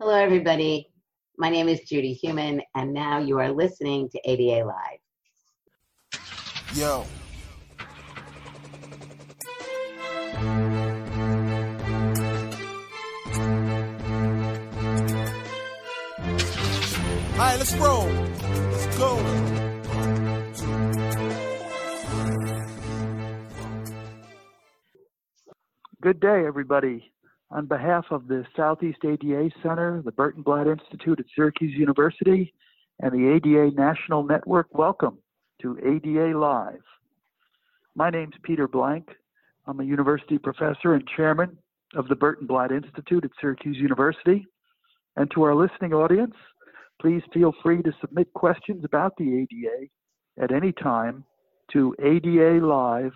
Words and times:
Hello, 0.00 0.14
everybody. 0.14 0.92
My 1.38 1.50
name 1.50 1.68
is 1.68 1.80
Judy 1.80 2.12
Heumann, 2.12 2.62
and 2.76 2.94
now 2.94 3.18
you 3.18 3.40
are 3.40 3.50
listening 3.50 4.08
to 4.10 4.20
ADA 4.24 4.64
Live. 4.64 5.00
Yo. 6.76 7.04
All 17.32 17.38
right, 17.38 17.58
let's 17.58 17.74
roll. 17.74 18.06
Let's 18.06 18.96
go. 18.96 19.16
Good 26.00 26.20
day, 26.20 26.46
everybody. 26.46 27.10
On 27.50 27.64
behalf 27.64 28.04
of 28.10 28.28
the 28.28 28.44
Southeast 28.54 28.98
ADA 29.04 29.50
Center, 29.62 30.02
the 30.04 30.12
Burton 30.12 30.42
Blatt 30.42 30.66
Institute 30.66 31.18
at 31.18 31.24
Syracuse 31.34 31.72
University, 31.74 32.52
and 33.00 33.10
the 33.10 33.26
ADA 33.26 33.74
National 33.74 34.22
Network, 34.22 34.66
welcome 34.74 35.16
to 35.62 35.78
ADA 35.78 36.38
Live. 36.38 36.82
My 37.94 38.10
name's 38.10 38.34
Peter 38.42 38.68
Blanck. 38.68 39.08
I'm 39.66 39.80
a 39.80 39.84
university 39.84 40.36
professor 40.36 40.92
and 40.92 41.08
chairman 41.16 41.56
of 41.94 42.08
the 42.08 42.16
Burton 42.16 42.46
Blatt 42.46 42.70
Institute 42.70 43.24
at 43.24 43.30
Syracuse 43.40 43.78
University. 43.78 44.46
And 45.16 45.30
to 45.30 45.42
our 45.44 45.54
listening 45.54 45.94
audience, 45.94 46.34
please 47.00 47.22
feel 47.32 47.54
free 47.62 47.80
to 47.82 47.92
submit 48.02 48.30
questions 48.34 48.84
about 48.84 49.14
the 49.16 49.38
ADA 49.38 49.86
at 50.38 50.52
any 50.52 50.72
time 50.72 51.24
to 51.72 51.96
adalive.org. 51.98 53.10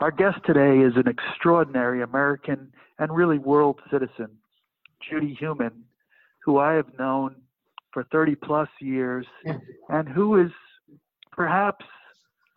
Our 0.00 0.12
guest 0.12 0.38
today 0.46 0.78
is 0.78 0.92
an 0.94 1.08
extraordinary 1.08 2.02
American 2.02 2.72
and 3.00 3.14
really 3.14 3.38
world 3.38 3.80
citizen, 3.90 4.28
Judy 5.10 5.36
Heumann, 5.40 5.82
who 6.44 6.58
I 6.58 6.74
have 6.74 6.96
known 7.00 7.34
for 7.92 8.04
30 8.12 8.36
plus 8.36 8.68
years 8.80 9.26
and 9.88 10.08
who 10.08 10.40
is 10.40 10.52
perhaps 11.32 11.84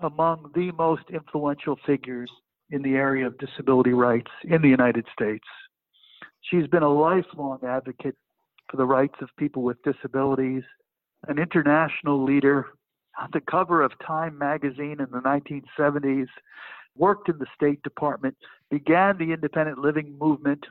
among 0.01 0.51
the 0.53 0.71
most 0.73 1.01
influential 1.11 1.79
figures 1.83 2.29
in 2.69 2.83
the 2.83 2.93
area 2.93 3.25
of 3.25 3.39
disability 3.39 3.93
rights 3.93 4.29
in 4.43 4.61
the 4.61 4.69
United 4.69 5.07
States. 5.11 5.45
She's 6.41 6.67
been 6.67 6.83
a 6.83 6.93
lifelong 6.93 7.57
advocate 7.67 8.15
for 8.69 8.77
the 8.77 8.85
rights 8.85 9.15
of 9.19 9.29
people 9.39 9.63
with 9.63 9.81
disabilities, 9.81 10.63
an 11.27 11.39
international 11.39 12.23
leader 12.23 12.67
on 13.19 13.29
the 13.33 13.41
cover 13.41 13.81
of 13.81 13.91
Time 14.05 14.37
magazine 14.37 14.97
in 14.99 15.07
the 15.11 15.21
1970s, 15.21 16.27
worked 16.97 17.29
in 17.29 17.37
the 17.37 17.45
State 17.55 17.81
Department, 17.83 18.35
began 18.69 19.17
the 19.17 19.31
independent 19.33 19.79
living 19.79 20.17
movement, 20.19 20.65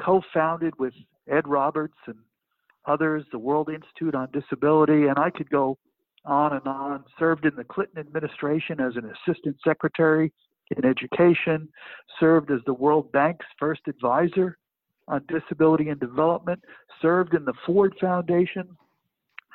co 0.00 0.22
founded 0.32 0.74
with 0.78 0.94
Ed 1.28 1.46
Roberts 1.46 1.96
and 2.06 2.16
others 2.86 3.24
the 3.30 3.38
World 3.38 3.68
Institute 3.68 4.14
on 4.14 4.28
Disability, 4.32 5.06
and 5.06 5.18
I 5.18 5.30
could 5.30 5.50
go 5.50 5.78
on 6.24 6.52
and 6.52 6.66
on. 6.66 7.04
Served 7.18 7.44
in 7.44 7.54
the 7.56 7.64
Clinton 7.64 7.98
administration 7.98 8.80
as 8.80 8.94
an 8.96 9.10
assistant 9.10 9.56
secretary 9.64 10.32
in 10.76 10.84
education, 10.84 11.68
served 12.18 12.50
as 12.50 12.60
the 12.66 12.74
World 12.74 13.10
Bank's 13.12 13.46
first 13.58 13.82
advisor 13.88 14.56
on 15.08 15.24
disability 15.28 15.88
and 15.88 15.98
development, 15.98 16.62
served 17.02 17.34
in 17.34 17.44
the 17.44 17.54
Ford 17.66 17.94
Foundation 18.00 18.76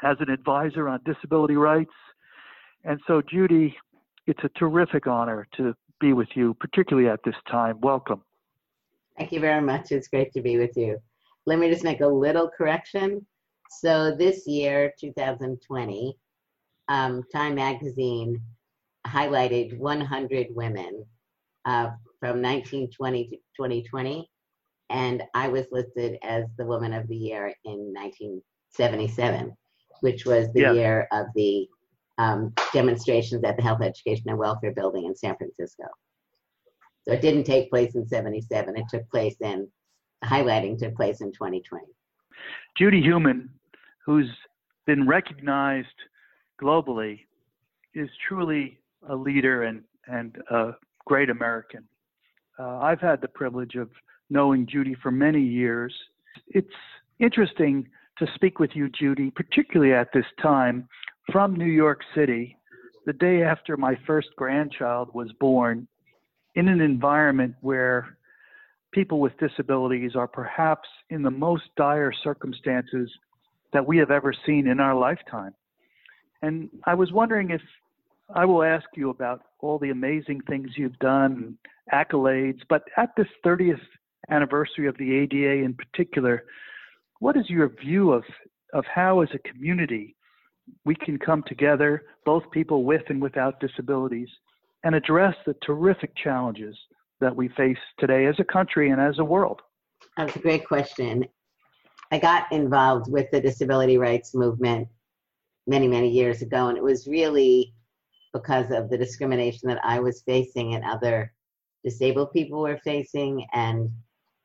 as 0.03 0.17
an 0.19 0.29
advisor 0.29 0.89
on 0.89 1.00
disability 1.05 1.55
rights. 1.55 1.94
And 2.83 3.00
so, 3.07 3.22
Judy, 3.22 3.75
it's 4.27 4.44
a 4.44 4.50
terrific 4.59 5.07
honor 5.07 5.47
to 5.57 5.75
be 6.05 6.13
with 6.13 6.29
you, 6.35 6.53
particularly 6.59 7.09
at 7.09 7.19
this 7.25 7.35
time. 7.49 7.79
Welcome. 7.81 8.21
Thank 9.17 9.31
you 9.31 9.39
very 9.39 9.61
much. 9.61 9.91
It's 9.91 10.07
great 10.07 10.31
to 10.33 10.41
be 10.41 10.57
with 10.57 10.77
you. 10.77 10.99
Let 11.47 11.57
me 11.57 11.67
just 11.69 11.83
make 11.83 12.01
a 12.01 12.07
little 12.07 12.47
correction. 12.55 13.25
So, 13.81 14.15
this 14.15 14.45
year, 14.45 14.93
2020, 14.99 16.15
um, 16.89 17.23
Time 17.33 17.55
Magazine 17.55 18.39
highlighted 19.07 19.77
100 19.79 20.47
women 20.51 21.03
uh, 21.65 21.88
from 22.19 22.39
1920 22.41 23.27
to 23.29 23.35
2020, 23.57 24.29
and 24.91 25.23
I 25.33 25.47
was 25.47 25.65
listed 25.71 26.19
as 26.21 26.44
the 26.57 26.65
Woman 26.65 26.94
of 26.94 27.07
the 27.07 27.17
Year 27.17 27.45
in 27.63 27.79
1977, 27.94 29.57
which 30.01 30.25
was 30.25 30.51
the 30.53 30.61
Yeah. 30.61 30.73
year 30.73 31.07
of 31.11 31.25
the 31.33 31.67
um, 32.17 32.53
demonstrations 32.73 33.43
at 33.43 33.57
the 33.57 33.63
Health 33.63 33.81
Education 33.81 34.29
and 34.29 34.37
Welfare 34.37 34.71
Building 34.71 35.05
in 35.05 35.15
San 35.15 35.35
Francisco. 35.35 35.85
So 37.03 37.13
it 37.13 37.21
didn't 37.21 37.43
take 37.43 37.69
place 37.69 37.95
in 37.95 38.07
77, 38.07 38.77
it 38.77 38.85
took 38.89 39.09
place 39.09 39.35
in, 39.41 39.67
highlighting 40.23 40.77
took 40.77 40.95
place 40.95 41.21
in 41.21 41.31
2020. 41.31 41.83
Judy 42.77 43.01
Heumann, 43.01 43.49
who's 44.05 44.29
been 44.85 45.07
recognized 45.07 45.87
globally, 46.61 47.21
is 47.93 48.09
truly 48.27 48.79
a 49.09 49.15
leader 49.15 49.63
and, 49.63 49.83
and 50.07 50.37
a 50.49 50.71
great 51.05 51.29
American. 51.29 51.83
Uh, 52.57 52.79
I've 52.79 53.01
had 53.01 53.21
the 53.21 53.27
privilege 53.27 53.75
of 53.75 53.89
knowing 54.29 54.65
Judy 54.65 54.95
for 55.01 55.11
many 55.11 55.41
years. 55.41 55.93
It's 56.47 56.67
interesting 57.19 57.87
to 58.17 58.27
speak 58.33 58.59
with 58.59 58.71
you, 58.73 58.89
Judy, 58.89 59.31
particularly 59.31 59.93
at 59.93 60.07
this 60.13 60.25
time 60.41 60.87
from 61.31 61.56
New 61.56 61.66
York 61.66 62.02
City, 62.16 62.58
the 63.06 63.13
day 63.13 63.44
after 63.44 63.78
my 63.78 63.97
first 64.08 64.30
grandchild 64.36 65.09
was 65.13 65.31
born, 65.40 65.88
in 66.56 66.68
an 66.68 66.81
environment 66.81 67.56
where 67.62 68.18
people 68.91 69.19
with 69.19 69.38
disabilities 69.38 70.16
are 70.16 70.28
perhaps 70.28 70.88
in 71.09 71.22
the 71.22 71.31
most 71.31 71.63
dire 71.75 72.13
circumstances 72.24 73.12
that 73.74 73.86
we 73.86 73.97
have 73.97 74.09
ever 74.09 74.34
seen 74.46 74.68
in 74.68 74.80
our 74.80 74.96
lifetime. 74.96 75.53
And 76.41 76.69
I 76.86 76.94
was 76.94 77.12
wondering 77.12 77.50
if 77.52 77.62
I 78.34 78.46
will 78.46 78.63
ask 78.63 78.86
you 78.96 79.09
about 79.09 79.42
all 79.59 79.78
the 79.78 79.90
amazing 79.90 80.42
things 80.47 80.69
you've 80.78 80.97
done, 81.00 81.57
accolades, 81.94 82.62
but 82.69 82.84
at 82.97 83.09
this 83.18 83.28
30th 83.46 83.81
anniversary 84.30 84.88
of 84.88 84.97
the 84.97 85.13
ADA 85.13 85.63
in 85.63 85.74
particular, 85.74 86.46
what 87.19 87.36
is 87.36 87.50
your 87.50 87.69
view 87.69 88.12
of, 88.12 88.24
of 88.74 88.86
how, 88.86 89.22
as 89.22 89.30
a 89.34 89.40
community, 89.40 90.14
we 90.83 90.95
can 90.95 91.17
come 91.17 91.43
together, 91.47 92.03
both 92.25 92.49
people 92.51 92.83
with 92.83 93.03
and 93.09 93.21
without 93.21 93.59
disabilities, 93.59 94.29
and 94.83 94.95
address 94.95 95.35
the 95.45 95.55
terrific 95.65 96.15
challenges 96.15 96.77
that 97.21 97.35
we 97.35 97.47
face 97.49 97.77
today 97.99 98.25
as 98.25 98.35
a 98.39 98.43
country 98.43 98.89
and 98.89 99.01
as 99.01 99.19
a 99.19 99.23
world? 99.23 99.61
That's 100.17 100.35
a 100.35 100.39
great 100.39 100.67
question. 100.67 101.25
I 102.11 102.19
got 102.19 102.51
involved 102.51 103.11
with 103.11 103.29
the 103.31 103.41
disability 103.41 103.97
rights 103.97 104.35
movement 104.35 104.87
many, 105.67 105.87
many 105.87 106.09
years 106.09 106.41
ago, 106.41 106.67
and 106.67 106.77
it 106.77 106.83
was 106.83 107.07
really 107.07 107.73
because 108.33 108.69
of 108.69 108.89
the 108.89 108.97
discrimination 108.97 109.69
that 109.69 109.83
I 109.83 109.99
was 109.99 110.21
facing 110.21 110.75
and 110.75 110.83
other 110.83 111.33
disabled 111.83 112.31
people 112.31 112.61
were 112.61 112.79
facing, 112.83 113.45
and 113.53 113.89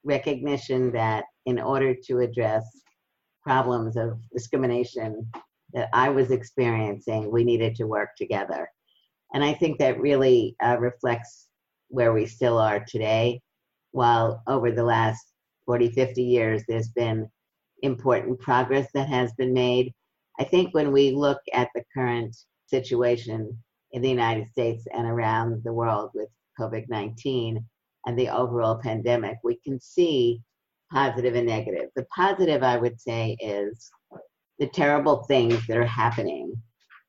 recognition 0.04 0.92
that 0.92 1.25
in 1.47 1.58
order 1.58 1.94
to 1.94 2.19
address 2.19 2.64
problems 3.42 3.97
of 3.97 4.19
discrimination 4.32 5.31
that 5.75 5.88
I 5.92 6.08
was 6.08 6.31
experiencing, 6.31 7.31
we 7.31 7.44
needed 7.44 7.75
to 7.76 7.86
work 7.86 8.10
together. 8.16 8.70
And 9.32 9.44
I 9.44 9.54
think 9.54 9.78
that 9.78 10.00
really 10.00 10.56
uh, 10.62 10.76
reflects 10.78 11.47
where 11.88 12.12
we 12.12 12.26
still 12.26 12.58
are 12.58 12.84
today. 12.86 13.41
While 13.92 14.42
over 14.47 14.70
the 14.70 14.84
last 14.84 15.25
40, 15.66 15.91
50 15.91 16.22
years, 16.22 16.62
there's 16.66 16.88
been 16.88 17.28
important 17.82 18.41
progress 18.41 18.88
that 18.94 19.08
has 19.08 19.32
been 19.34 19.53
made. 19.53 19.92
I 20.38 20.44
think 20.44 20.75
when 20.75 20.92
we 20.92 21.12
look 21.12 21.41
at 21.53 21.69
the 21.75 21.84
current 21.94 22.37
situation 22.66 23.56
in 23.92 24.02
the 24.02 24.08
United 24.08 24.50
States 24.50 24.87
and 24.94 25.06
around 25.06 25.62
the 25.64 25.72
world 25.72 26.10
with 26.14 26.28
COVID 26.58 26.88
19 26.88 27.64
and 28.06 28.19
the 28.19 28.28
overall 28.28 28.76
pandemic, 28.76 29.38
we 29.42 29.58
can 29.64 29.81
see 29.81 30.41
positive 30.92 31.34
and 31.34 31.47
negative. 31.47 31.91
The 31.94 32.06
positive, 32.14 32.62
I 32.62 32.76
would 32.76 33.00
say, 33.00 33.37
is 33.40 33.90
the 34.61 34.69
terrible 34.69 35.25
things 35.25 35.67
that 35.67 35.79
are 35.79 35.87
happening, 35.87 36.53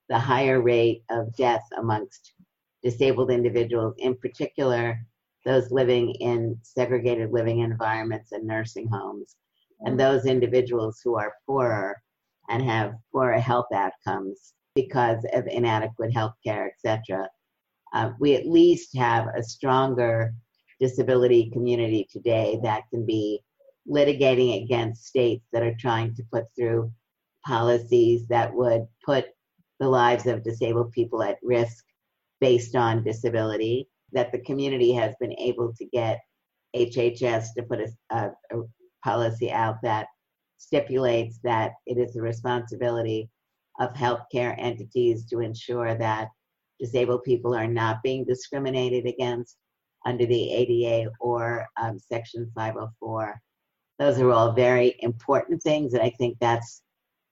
the 0.07 0.17
higher 0.17 0.61
rate 0.61 1.03
of 1.09 1.35
death 1.35 1.63
amongst 1.77 2.33
disabled 2.81 3.29
individuals, 3.29 3.93
in 3.97 4.15
particular, 4.15 4.97
those 5.45 5.69
living 5.69 6.15
in 6.21 6.57
segregated 6.63 7.31
living 7.31 7.59
environments 7.59 8.31
and 8.31 8.47
nursing 8.47 8.87
homes, 8.87 9.35
and 9.81 9.99
those 9.99 10.25
individuals 10.25 11.01
who 11.03 11.17
are 11.17 11.33
poorer 11.45 12.01
and 12.49 12.63
have 12.63 12.93
poorer 13.11 13.37
health 13.37 13.67
outcomes 13.73 14.53
because 14.73 15.25
of 15.33 15.45
inadequate 15.47 16.13
health 16.13 16.33
care, 16.45 16.71
etc. 16.71 17.27
Uh, 17.93 18.11
we 18.17 18.33
at 18.35 18.47
least 18.47 18.95
have 18.97 19.27
a 19.35 19.43
stronger 19.43 20.33
disability 20.79 21.49
community 21.51 22.07
today 22.09 22.57
that 22.63 22.83
can 22.89 23.05
be 23.05 23.41
litigating 23.89 24.63
against 24.63 25.05
states 25.05 25.45
that 25.51 25.63
are 25.63 25.75
trying 25.77 26.15
to 26.15 26.23
put 26.31 26.45
through 26.55 26.89
policies 27.45 28.27
that 28.27 28.53
would 28.53 28.87
put 29.05 29.25
the 29.79 29.89
lives 29.89 30.27
of 30.27 30.43
disabled 30.43 30.91
people 30.91 31.23
at 31.23 31.37
risk 31.41 31.83
based 32.39 32.75
on 32.75 33.03
disability, 33.03 33.87
that 34.11 34.31
the 34.31 34.39
community 34.39 34.91
has 34.93 35.15
been 35.19 35.33
able 35.33 35.73
to 35.73 35.85
get 35.85 36.19
HHS 36.75 37.53
to 37.55 37.63
put 37.63 37.79
a, 37.79 37.89
a, 38.09 38.31
a 38.51 38.63
policy 39.03 39.51
out 39.51 39.77
that 39.83 40.07
stipulates 40.57 41.39
that 41.43 41.71
it 41.85 41.97
is 41.97 42.13
the 42.13 42.21
responsibility 42.21 43.29
of 43.79 43.93
healthcare 43.93 44.55
entities 44.57 45.25
to 45.25 45.39
ensure 45.39 45.95
that 45.95 46.29
disabled 46.79 47.23
people 47.23 47.55
are 47.55 47.67
not 47.67 48.03
being 48.03 48.25
discriminated 48.25 49.05
against 49.05 49.57
under 50.05 50.25
the 50.25 50.51
ADA 50.51 51.09
or 51.19 51.65
um, 51.81 51.99
Section 51.99 52.51
504. 52.55 53.39
Those 53.99 54.19
are 54.19 54.31
all 54.31 54.51
very 54.51 54.95
important 54.99 55.61
things, 55.61 55.93
and 55.93 56.01
I 56.01 56.09
think 56.11 56.37
that's 56.39 56.81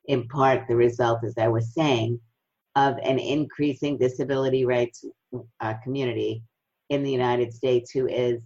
in 0.10 0.28
part 0.28 0.68
the 0.68 0.76
result, 0.76 1.24
as 1.24 1.36
I 1.38 1.48
was 1.48 1.74
saying, 1.74 2.20
of 2.76 2.98
an 3.04 3.20
increasing 3.20 3.96
disability 3.98 4.66
rights 4.66 5.06
uh, 5.62 5.76
community 5.84 6.44
in 6.90 7.04
the 7.04 7.12
United 7.12 7.54
States 7.54 7.92
who 7.92 8.08
is 8.08 8.42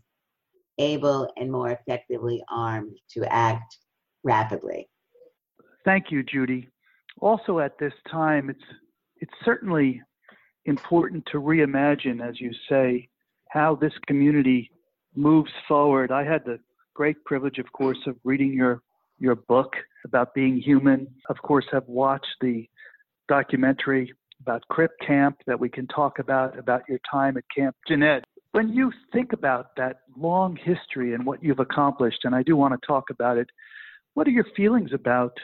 able 0.77 1.31
and 1.37 1.49
more 1.49 1.71
effectively 1.71 2.43
armed 2.49 2.97
to 3.11 3.23
act 3.33 3.77
rapidly. 4.25 4.89
Thank 5.85 6.11
you, 6.11 6.21
Judy. 6.21 6.67
Also, 7.21 7.59
at 7.59 7.77
this 7.79 7.93
time, 8.11 8.49
it's 8.49 8.63
it's 9.17 9.33
certainly 9.45 10.01
important 10.65 11.25
to 11.31 11.39
reimagine, 11.39 12.21
as 12.21 12.41
you 12.41 12.51
say, 12.67 13.07
how 13.51 13.75
this 13.75 13.93
community 14.05 14.69
moves 15.15 15.51
forward. 15.65 16.11
I 16.11 16.25
had 16.25 16.43
the 16.43 16.59
great 16.93 17.23
privilege, 17.23 17.59
of 17.59 17.71
course, 17.71 17.99
of 18.05 18.17
reading 18.25 18.51
your 18.51 18.81
your 19.23 19.35
book 19.35 19.73
about 20.03 20.33
being 20.33 20.57
Heumann. 20.57 21.07
Of 21.29 21.37
course, 21.37 21.65
have 21.71 21.87
watched 21.87 22.35
the 22.41 22.69
documentary 23.29 24.13
about 24.41 24.67
Crip 24.67 24.91
Camp 24.99 25.37
that 25.47 25.57
we 25.57 25.69
can 25.69 25.87
talk 25.87 26.19
about 26.19 26.59
about 26.59 26.81
your 26.89 26.99
time 27.09 27.37
at 27.37 27.45
Camp 27.55 27.75
Jened. 27.87 28.23
When 28.51 28.69
you 28.69 28.91
think 29.13 29.31
about 29.31 29.75
that 29.77 30.01
long 30.15 30.57
history 30.61 31.13
and 31.13 31.25
what 31.25 31.41
you've 31.41 31.59
accomplished, 31.59 32.19
and 32.25 32.35
I 32.35 32.43
do 32.43 32.57
want 32.57 32.79
to 32.79 32.85
talk 32.85 33.05
about 33.09 33.37
it, 33.37 33.47
what 34.13 34.27
are 34.27 34.31
your 34.31 34.45
feelings 34.55 34.91
about 34.93 35.35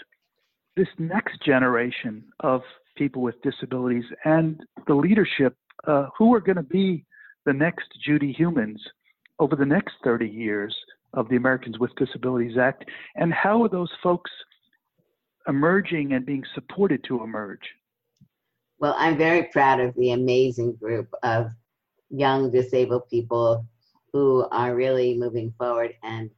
this 0.75 0.89
next 0.99 1.41
generation 1.43 2.23
of 2.41 2.61
people 2.97 3.21
with 3.21 3.41
disabilities 3.41 4.03
and 4.25 4.59
the 4.87 4.93
leadership 4.93 5.55
uh, 5.87 6.07
who 6.17 6.33
are 6.35 6.41
going 6.41 6.57
to 6.57 6.63
be 6.63 7.05
the 7.45 7.53
next 7.53 7.87
Judy 8.05 8.35
Heumanns 8.37 8.81
over 9.39 9.55
the 9.55 9.65
next 9.65 9.93
30 10.03 10.27
years 10.27 10.75
of 11.13 11.27
the 11.29 11.35
Americans 11.35 11.79
with 11.79 11.95
Disabilities 11.95 12.57
Act, 12.57 12.85
and 13.15 13.33
how 13.33 13.63
are 13.63 13.69
those 13.69 13.91
folks 14.01 14.31
emerging 15.47 16.13
and 16.13 16.25
being 16.25 16.43
supported 16.53 17.03
to 17.05 17.23
emerge? 17.23 17.67
Well, 18.79 18.95
I'm 18.97 19.17
very 19.17 19.43
proud 19.51 19.79
of 19.79 19.95
the 19.95 20.11
amazing 20.11 20.75
group 20.75 21.13
of 21.23 21.51
young 22.09 22.51
disabled 22.51 23.09
people 23.09 23.65
who 24.13 24.47
are 24.51 24.75
really 24.75 25.17
moving 25.17 25.53
forward 25.57 25.93
and 26.03 26.29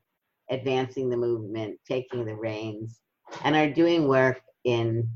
advancing 0.50 1.10
the 1.10 1.18
movement, 1.18 1.80
taking 1.88 2.26
the 2.26 2.36
reins, 2.36 3.00
and 3.44 3.56
are 3.56 3.70
doing 3.70 4.08
work 4.08 4.42
in 4.64 5.08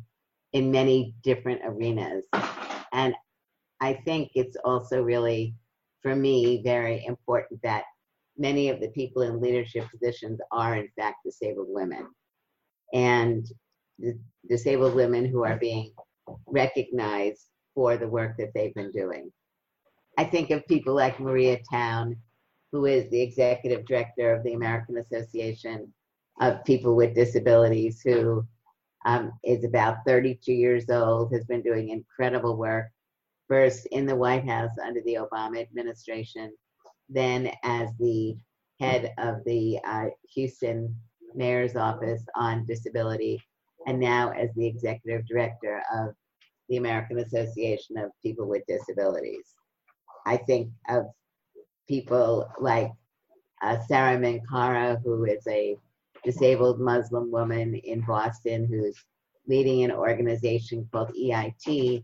in 0.53 0.71
many 0.71 1.13
different 1.21 1.61
arenas. 1.65 2.25
And 2.93 3.13
I 3.81 3.93
think 4.05 4.31
it's 4.35 4.55
also 4.63 5.03
really, 5.03 5.53
for 6.01 6.15
me, 6.15 6.61
very 6.63 7.05
important 7.05 7.61
that 7.63 7.83
many 8.37 8.69
of 8.69 8.79
the 8.79 8.89
people 8.89 9.21
in 9.21 9.41
leadership 9.41 9.85
positions 9.89 10.39
are, 10.51 10.75
in 10.75 10.89
fact, 10.95 11.17
disabled 11.25 11.67
women. 11.69 12.07
And 12.93 13.45
disabled 14.47 14.95
women 14.95 15.25
who 15.25 15.43
are 15.43 15.57
being 15.57 15.91
recognized 16.47 17.47
for 17.73 17.97
the 17.97 18.07
work 18.07 18.37
that 18.37 18.51
they've 18.53 18.73
been 18.73 18.91
doing. 18.91 19.31
I 20.17 20.23
think 20.23 20.49
of 20.49 20.67
people 20.67 20.93
like 20.93 21.19
Maria 21.19 21.59
Town, 21.69 22.15
who 22.71 22.85
is 22.85 23.09
the 23.09 23.21
executive 23.21 23.85
director 23.85 24.33
of 24.33 24.43
the 24.43 24.53
American 24.53 24.97
Association 24.97 25.93
of 26.39 26.63
People 26.65 26.95
with 26.95 27.15
Disabilities, 27.15 28.01
who 28.01 28.45
um, 29.05 29.31
is 29.43 29.63
about 29.63 29.97
32 30.07 30.53
years 30.53 30.89
old, 30.89 31.33
has 31.33 31.45
been 31.45 31.61
doing 31.61 31.89
incredible 31.89 32.57
work, 32.57 32.87
first 33.47 33.85
in 33.87 34.05
the 34.05 34.15
White 34.15 34.47
House 34.47 34.71
under 34.83 35.01
the 35.05 35.15
Obama 35.15 35.61
administration, 35.61 36.51
then 37.09 37.51
as 37.63 37.89
the 37.99 38.35
head 38.79 39.13
of 39.17 39.43
the 39.45 39.79
uh, 39.85 40.07
Houston 40.33 40.95
Mayor's 41.33 41.75
Office 41.75 42.23
on 42.35 42.65
Disability, 42.65 43.41
and 43.87 43.99
now 43.99 44.31
as 44.31 44.49
the 44.55 44.65
executive 44.65 45.27
director 45.27 45.81
of 45.93 46.13
the 46.69 46.77
American 46.77 47.19
Association 47.19 47.97
of 47.97 48.11
People 48.23 48.47
with 48.47 48.63
Disabilities. 48.67 49.53
I 50.25 50.37
think 50.37 50.71
of 50.89 51.05
people 51.87 52.49
like 52.59 52.91
uh, 53.61 53.79
Sara 53.87 54.17
Minkara, 54.17 55.01
who 55.03 55.25
is 55.25 55.45
a 55.47 55.77
disabled 56.23 56.79
Muslim 56.79 57.31
woman 57.31 57.75
in 57.75 58.01
Boston 58.01 58.65
who's 58.67 58.97
leading 59.47 59.83
an 59.83 59.91
organization 59.91 60.87
called 60.91 61.13
EIT, 61.13 62.03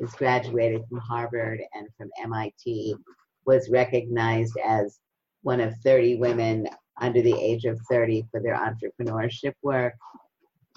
is 0.00 0.12
graduated 0.14 0.82
from 0.88 0.98
Harvard 0.98 1.60
and 1.74 1.88
from 1.96 2.10
MIT, 2.22 2.94
was 3.46 3.70
recognized 3.70 4.56
as 4.64 4.98
one 5.42 5.60
of 5.60 5.74
30 5.84 6.16
women 6.16 6.68
under 7.00 7.22
the 7.22 7.34
age 7.34 7.64
of 7.64 7.80
30 7.90 8.26
for 8.30 8.40
their 8.40 8.56
entrepreneurship 8.56 9.54
work. 9.62 9.94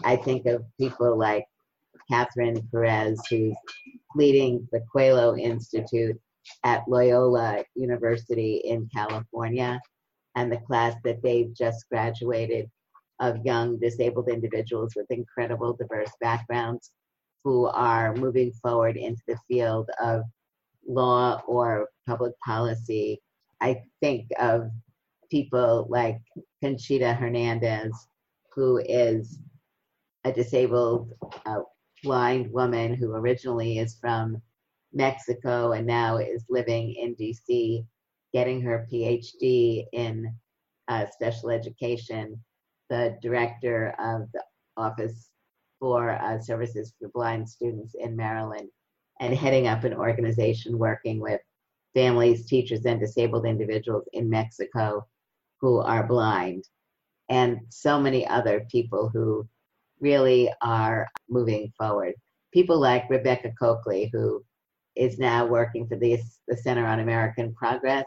I 0.04 0.16
think 0.16 0.46
of 0.46 0.66
people 0.80 1.18
like 1.18 1.46
Catherine 2.10 2.68
Perez, 2.72 3.22
who's 3.30 3.56
leading 4.16 4.68
the 4.72 4.82
Coelho 4.92 5.36
Institute 5.36 6.20
at 6.64 6.88
Loyola 6.88 7.64
University 7.76 8.62
in 8.66 8.90
California, 8.94 9.80
and 10.36 10.52
the 10.52 10.58
class 10.58 10.96
that 11.04 11.22
they've 11.24 11.54
just 11.56 11.88
graduated 11.90 12.70
of 13.20 13.46
young 13.46 13.80
disabled 13.80 14.28
individuals 14.28 14.94
with 14.96 15.06
incredible 15.10 15.74
diverse 15.74 16.12
backgrounds 16.20 16.92
who 17.44 17.68
are 17.68 18.16
moving 18.16 18.52
forward 18.62 18.98
into 18.98 19.22
the 19.28 19.38
field 19.48 19.90
of 20.02 20.24
law 20.88 21.42
or 21.48 21.90
public 22.08 22.34
policy. 22.40 23.22
I 23.62 23.82
think 24.02 24.28
of 24.40 24.70
people 25.32 25.88
like 25.90 26.20
Conchita 26.64 27.14
Hernandez, 27.14 27.92
who 28.54 28.78
is 28.78 29.40
a 30.24 30.32
disabled 30.32 31.12
uh, 31.46 31.62
blind 32.04 32.52
woman 32.52 32.94
who 32.94 33.14
originally 33.14 33.80
is 33.80 33.98
from 34.00 34.42
Mexico 34.94 35.74
and 35.74 35.86
now 35.86 36.18
is 36.18 36.46
living 36.50 36.94
in 36.94 37.16
DC, 37.16 37.86
getting 38.34 38.62
her 38.62 38.88
PhD 38.92 39.86
in 39.94 40.34
uh, 40.88 41.06
special 41.12 41.50
education 41.50 42.40
the 42.90 43.18
director 43.22 43.96
of 44.00 44.32
the 44.32 44.44
Office 44.78 45.30
for 45.80 46.12
uh, 46.12 46.40
Services 46.40 46.94
for 47.00 47.10
Blind 47.10 47.50
Students 47.50 47.96
in 48.00 48.16
Maryland 48.16 48.70
and 49.20 49.34
heading 49.34 49.68
up 49.68 49.84
an 49.84 49.94
organization 49.94 50.78
working 50.78 51.20
with 51.20 51.42
families, 51.94 52.46
teachers, 52.46 52.86
and 52.86 53.00
disabled 53.00 53.46
individuals 53.46 54.08
in 54.14 54.30
Mexico 54.30 55.06
who 55.62 55.80
are 55.80 56.06
blind, 56.06 56.68
and 57.30 57.60
so 57.70 58.00
many 58.00 58.28
other 58.28 58.66
people 58.70 59.10
who 59.10 59.48
really 60.00 60.52
are 60.62 61.08
moving 61.30 61.72
forward. 61.78 62.14
People 62.54 62.80
like 62.80 63.10
Rebecca 63.10 63.52
Cokley, 63.58 64.10
who 64.14 64.44
is 64.96 65.18
now 65.18 65.46
working 65.46 65.88
for 65.88 65.96
the, 65.98 66.20
the 66.48 66.58
Center 66.58 66.86
on 66.86 67.00
American 67.00 67.54
Progress. 67.54 68.06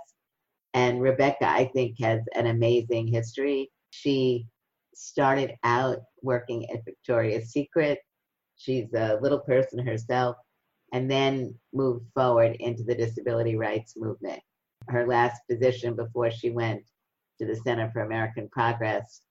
And 0.75 1.01
Rebecca, 1.01 1.49
I 1.49 1.71
think, 1.75 1.97
has 2.01 2.21
an 2.35 2.47
amazing 2.47 3.09
history. 3.09 3.71
She 3.91 4.47
started 4.95 5.55
out 5.65 5.99
working 6.23 6.71
at 6.71 6.85
Victoria's 6.85 7.51
Secret. 7.51 7.99
She's 8.57 8.93
a 8.95 9.19
little 9.21 9.41
person 9.41 9.79
herself, 9.79 10.37
and 10.93 11.11
then 11.11 11.55
moved 11.73 12.07
forward 12.15 12.57
into 12.61 12.83
the 12.83 12.95
disability 12.95 13.57
rights 13.57 13.95
movement. 13.97 14.41
Her 14.89 15.07
last 15.07 15.43
position 15.51 15.95
before 15.95 16.31
she 16.31 16.51
went 16.51 16.83
to 17.39 17.47
the 17.47 17.57
Center 17.57 17.91
for 17.93 18.03
American 18.03 18.49
Progress 18.49 19.23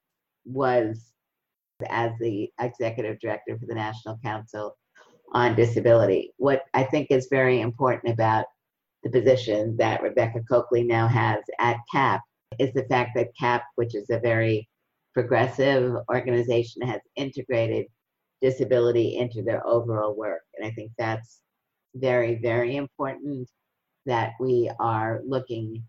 was 0.45 1.11
as 1.89 2.11
the 2.19 2.51
executive 2.59 3.19
director 3.19 3.57
for 3.57 3.65
the 3.65 3.75
National 3.75 4.17
Council 4.23 4.75
on 5.33 5.55
Disability. 5.55 6.33
What 6.37 6.63
I 6.73 6.83
think 6.83 7.07
is 7.09 7.27
very 7.29 7.61
important 7.61 8.13
about 8.13 8.45
the 9.03 9.09
position 9.09 9.75
that 9.77 10.01
Rebecca 10.01 10.41
Cokley 10.49 10.83
now 10.83 11.07
has 11.07 11.39
at 11.59 11.77
CAP 11.91 12.21
is 12.59 12.73
the 12.73 12.85
fact 12.85 13.11
that 13.15 13.35
CAP, 13.39 13.63
which 13.75 13.95
is 13.95 14.09
a 14.09 14.19
very 14.19 14.67
progressive 15.13 15.95
organization 16.11 16.81
has 16.83 17.01
integrated 17.15 17.85
disability 18.41 19.17
into 19.17 19.41
their 19.41 19.65
overall 19.67 20.15
work. 20.15 20.41
And 20.55 20.65
I 20.65 20.71
think 20.71 20.91
that's 20.97 21.41
very, 21.99 22.35
very 22.35 22.75
important 22.75 23.49
that 24.05 24.33
we 24.39 24.71
are 24.79 25.21
looking 25.25 25.83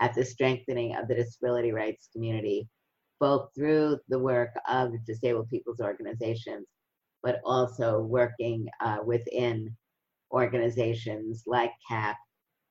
at 0.00 0.14
the 0.14 0.24
strengthening 0.24 0.94
of 0.96 1.08
the 1.08 1.14
disability 1.14 1.72
rights 1.72 2.08
community, 2.12 2.68
both 3.20 3.48
through 3.54 3.98
the 4.08 4.18
work 4.18 4.50
of 4.68 4.92
disabled 5.06 5.48
people's 5.50 5.80
organizations, 5.80 6.66
but 7.22 7.40
also 7.44 8.00
working 8.00 8.68
uh, 8.80 8.98
within 9.04 9.74
organizations 10.32 11.44
like 11.46 11.72
CAP 11.88 12.16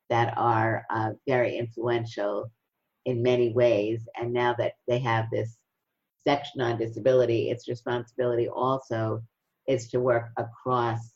that 0.09 0.33
are 0.37 0.85
uh, 0.89 1.11
very 1.27 1.57
influential 1.57 2.51
in 3.05 3.23
many 3.23 3.53
ways. 3.53 4.07
And 4.19 4.33
now 4.33 4.53
that 4.59 4.73
they 4.87 4.99
have 4.99 5.25
this 5.31 5.57
section 6.25 6.61
on 6.61 6.77
disability, 6.77 7.49
its 7.49 7.67
responsibility 7.67 8.47
also 8.47 9.21
is 9.67 9.89
to 9.89 9.99
work 9.99 10.29
across 10.37 11.12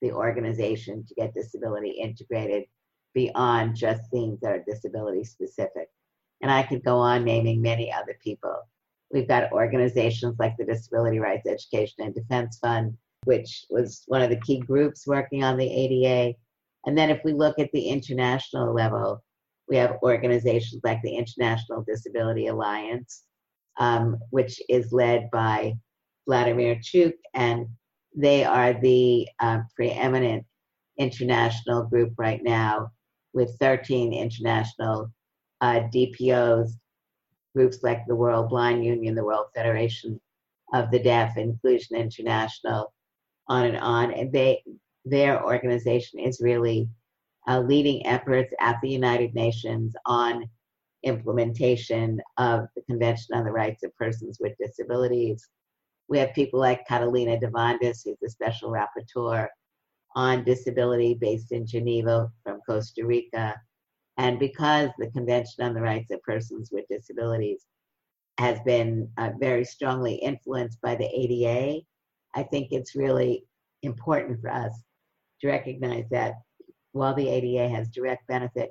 the 0.00 0.12
organization 0.12 1.04
to 1.06 1.14
get 1.14 1.34
disability 1.34 1.90
integrated 1.90 2.64
beyond 3.14 3.76
just 3.76 4.10
things 4.10 4.40
that 4.40 4.52
are 4.52 4.64
disability 4.66 5.24
specific. 5.24 5.88
And 6.40 6.50
I 6.50 6.62
could 6.62 6.84
go 6.84 6.98
on 6.98 7.24
naming 7.24 7.60
many 7.60 7.92
other 7.92 8.16
people. 8.22 8.56
We've 9.12 9.28
got 9.28 9.52
organizations 9.52 10.36
like 10.38 10.56
the 10.56 10.64
Disability 10.64 11.18
Rights 11.18 11.46
Education 11.46 12.04
and 12.04 12.14
Defense 12.14 12.58
Fund, 12.58 12.96
which 13.24 13.64
was 13.68 14.04
one 14.06 14.22
of 14.22 14.30
the 14.30 14.40
key 14.40 14.60
groups 14.60 15.06
working 15.06 15.42
on 15.42 15.56
the 15.56 15.68
ADA. 15.68 16.34
And 16.86 16.96
then 16.96 17.10
if 17.10 17.20
we 17.24 17.32
look 17.32 17.58
at 17.58 17.70
the 17.72 17.88
international 17.88 18.72
level, 18.72 19.22
we 19.68 19.76
have 19.76 19.98
organizations 20.02 20.80
like 20.84 21.02
the 21.02 21.16
International 21.16 21.84
Disability 21.86 22.46
Alliance, 22.46 23.24
um, 23.78 24.18
which 24.30 24.60
is 24.68 24.92
led 24.92 25.30
by 25.30 25.74
Vladimir 26.26 26.76
Cuk, 26.76 27.14
and 27.34 27.66
they 28.14 28.44
are 28.44 28.74
the 28.74 29.28
uh, 29.38 29.60
preeminent 29.74 30.44
international 30.98 31.84
group 31.84 32.12
right 32.18 32.42
now 32.42 32.90
with 33.32 33.56
13 33.60 34.12
international 34.12 35.10
uh, 35.60 35.80
DPOs, 35.94 36.70
groups 37.54 37.82
like 37.82 38.06
the 38.06 38.14
World 38.14 38.50
Blind 38.50 38.84
Union, 38.84 39.14
the 39.14 39.24
World 39.24 39.46
Federation 39.54 40.20
of 40.72 40.90
the 40.90 41.02
Deaf, 41.02 41.36
Inclusion 41.36 41.96
International, 41.96 42.92
on 43.48 43.66
and 43.66 43.76
on. 43.78 44.12
And 44.12 44.32
they, 44.32 44.62
their 45.04 45.44
organization 45.44 46.20
is 46.20 46.40
really 46.40 46.88
uh, 47.48 47.60
leading 47.60 48.06
efforts 48.06 48.52
at 48.60 48.78
the 48.82 48.88
United 48.88 49.34
Nations 49.34 49.94
on 50.06 50.48
implementation 51.02 52.20
of 52.36 52.66
the 52.76 52.82
Convention 52.82 53.34
on 53.34 53.44
the 53.44 53.52
Rights 53.52 53.82
of 53.82 53.94
Persons 53.96 54.38
with 54.40 54.56
Disabilities. 54.58 55.48
We 56.10 56.18
have 56.18 56.34
people 56.34 56.58
like 56.58 56.86
Catalina 56.88 57.38
Devandas, 57.38 58.02
who's 58.04 58.18
the 58.20 58.28
special 58.28 58.72
rapporteur 58.72 59.46
on 60.16 60.42
disability 60.42 61.14
based 61.14 61.52
in 61.52 61.64
Geneva 61.64 62.28
from 62.42 62.60
Costa 62.68 63.06
Rica. 63.06 63.54
And 64.18 64.36
because 64.40 64.90
the 64.98 65.10
Convention 65.12 65.64
on 65.64 65.72
the 65.72 65.80
Rights 65.80 66.10
of 66.10 66.20
Persons 66.22 66.70
with 66.72 66.84
Disabilities 66.90 67.64
has 68.38 68.58
been 68.66 69.08
uh, 69.18 69.30
very 69.38 69.64
strongly 69.64 70.14
influenced 70.14 70.80
by 70.80 70.96
the 70.96 71.06
ADA, 71.06 71.82
I 72.34 72.42
think 72.42 72.72
it's 72.72 72.96
really 72.96 73.44
important 73.82 74.40
for 74.40 74.50
us 74.50 74.72
to 75.40 75.46
recognize 75.48 76.06
that 76.10 76.34
while 76.90 77.14
the 77.14 77.28
ADA 77.28 77.68
has 77.68 77.88
direct 77.88 78.26
benefit 78.26 78.70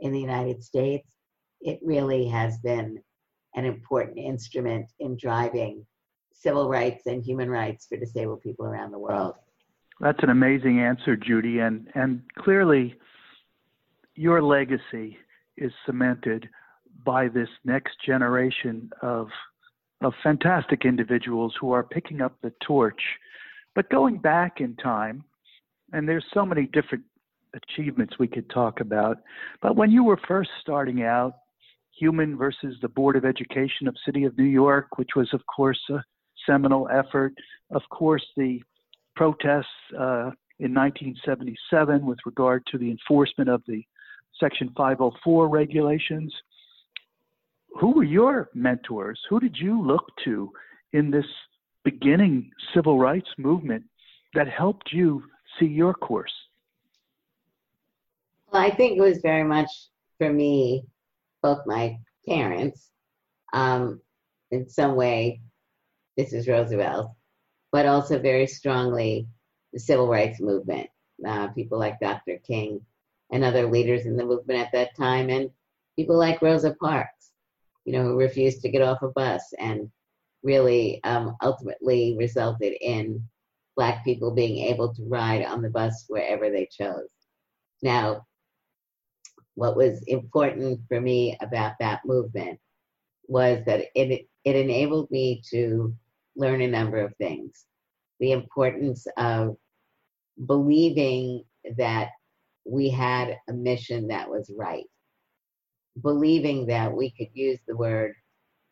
in 0.00 0.10
the 0.10 0.20
United 0.20 0.64
States, 0.64 1.08
it 1.60 1.78
really 1.84 2.26
has 2.26 2.58
been 2.58 3.00
an 3.54 3.64
important 3.64 4.18
instrument 4.18 4.86
in 4.98 5.16
driving 5.16 5.86
civil 6.40 6.68
rights 6.68 7.06
and 7.06 7.22
human 7.22 7.50
rights 7.50 7.86
for 7.86 7.96
disabled 7.96 8.42
people 8.42 8.66
around 8.66 8.92
the 8.92 8.98
world. 8.98 9.34
That's 10.00 10.22
an 10.22 10.30
amazing 10.30 10.80
answer, 10.80 11.16
Judy, 11.16 11.58
and 11.58 11.88
and 11.94 12.22
clearly 12.38 12.94
your 14.14 14.42
legacy 14.42 15.18
is 15.56 15.72
cemented 15.84 16.48
by 17.04 17.28
this 17.28 17.48
next 17.64 17.96
generation 18.04 18.90
of 19.02 19.28
of 20.02 20.14
fantastic 20.22 20.86
individuals 20.86 21.54
who 21.60 21.72
are 21.72 21.82
picking 21.82 22.22
up 22.22 22.34
the 22.42 22.52
torch. 22.66 23.02
But 23.74 23.90
going 23.90 24.16
back 24.16 24.60
in 24.60 24.74
time, 24.76 25.22
and 25.92 26.08
there's 26.08 26.24
so 26.32 26.46
many 26.46 26.66
different 26.72 27.04
achievements 27.54 28.18
we 28.18 28.26
could 28.26 28.48
talk 28.48 28.80
about, 28.80 29.18
but 29.60 29.76
when 29.76 29.90
you 29.90 30.02
were 30.02 30.18
first 30.26 30.50
starting 30.62 31.02
out, 31.02 31.34
Heumann 31.98 32.38
versus 32.38 32.76
the 32.80 32.88
Board 32.88 33.16
of 33.16 33.26
Education 33.26 33.86
of 33.86 33.96
City 34.06 34.24
of 34.24 34.38
New 34.38 34.44
York, 34.44 34.96
which 34.96 35.10
was 35.14 35.28
of 35.34 35.42
course 35.46 35.80
a 35.90 36.02
seminal 36.46 36.88
effort, 36.92 37.34
of 37.70 37.82
course 37.90 38.24
the 38.36 38.62
protests 39.16 39.66
uh, 39.98 40.30
in 40.58 40.74
1977 40.74 42.04
with 42.04 42.18
regard 42.26 42.64
to 42.66 42.78
the 42.78 42.90
enforcement 42.90 43.48
of 43.48 43.62
the 43.66 43.82
Section 44.38 44.72
504 44.76 45.48
regulations. 45.48 46.32
Who 47.78 47.92
were 47.92 48.04
your 48.04 48.50
mentors? 48.54 49.20
Who 49.28 49.40
did 49.40 49.56
you 49.56 49.80
look 49.80 50.04
to 50.24 50.50
in 50.92 51.10
this 51.10 51.26
beginning 51.84 52.50
civil 52.74 52.98
rights 52.98 53.28
movement 53.38 53.84
that 54.34 54.48
helped 54.48 54.92
you 54.92 55.22
see 55.58 55.66
your 55.66 55.94
course? 55.94 56.32
Well, 58.52 58.62
I 58.62 58.70
think 58.70 58.98
it 58.98 59.00
was 59.00 59.18
very 59.22 59.44
much 59.44 59.68
for 60.18 60.32
me, 60.32 60.84
both 61.42 61.60
my 61.66 61.98
parents, 62.28 62.90
um, 63.52 64.00
in 64.50 64.68
some 64.68 64.96
way, 64.96 65.40
is 66.32 66.48
Roosevelt, 66.48 67.12
but 67.72 67.86
also 67.86 68.18
very 68.18 68.46
strongly 68.46 69.28
the 69.72 69.80
civil 69.80 70.08
rights 70.08 70.40
movement. 70.40 70.88
Uh, 71.26 71.48
people 71.48 71.78
like 71.78 72.00
Dr. 72.00 72.38
King 72.46 72.80
and 73.30 73.44
other 73.44 73.66
leaders 73.66 74.06
in 74.06 74.16
the 74.16 74.24
movement 74.24 74.60
at 74.60 74.72
that 74.72 74.96
time, 74.96 75.28
and 75.28 75.50
people 75.96 76.16
like 76.16 76.42
Rosa 76.42 76.74
Parks, 76.80 77.30
you 77.84 77.92
know, 77.92 78.02
who 78.04 78.16
refused 78.16 78.62
to 78.62 78.70
get 78.70 78.82
off 78.82 79.02
a 79.02 79.08
bus 79.08 79.42
and 79.58 79.90
really 80.42 81.02
um, 81.04 81.36
ultimately 81.42 82.16
resulted 82.18 82.74
in 82.80 83.22
Black 83.76 84.04
people 84.04 84.30
being 84.30 84.66
able 84.66 84.94
to 84.94 85.08
ride 85.08 85.44
on 85.44 85.62
the 85.62 85.70
bus 85.70 86.04
wherever 86.08 86.50
they 86.50 86.66
chose. 86.66 87.08
Now, 87.82 88.26
what 89.54 89.76
was 89.76 90.02
important 90.06 90.80
for 90.88 91.00
me 91.00 91.36
about 91.40 91.74
that 91.80 92.00
movement 92.04 92.58
was 93.28 93.64
that 93.66 93.86
it, 93.94 94.26
it 94.44 94.56
enabled 94.56 95.10
me 95.10 95.42
to 95.50 95.94
learn 96.36 96.60
a 96.60 96.68
number 96.68 96.98
of 96.98 97.14
things. 97.16 97.64
The 98.18 98.32
importance 98.32 99.06
of 99.16 99.56
believing 100.46 101.44
that 101.76 102.10
we 102.64 102.90
had 102.90 103.36
a 103.48 103.52
mission 103.52 104.08
that 104.08 104.28
was 104.28 104.50
right, 104.56 104.84
believing 106.00 106.66
that 106.66 106.92
we 106.92 107.10
could 107.10 107.28
use 107.34 107.58
the 107.66 107.76
word 107.76 108.14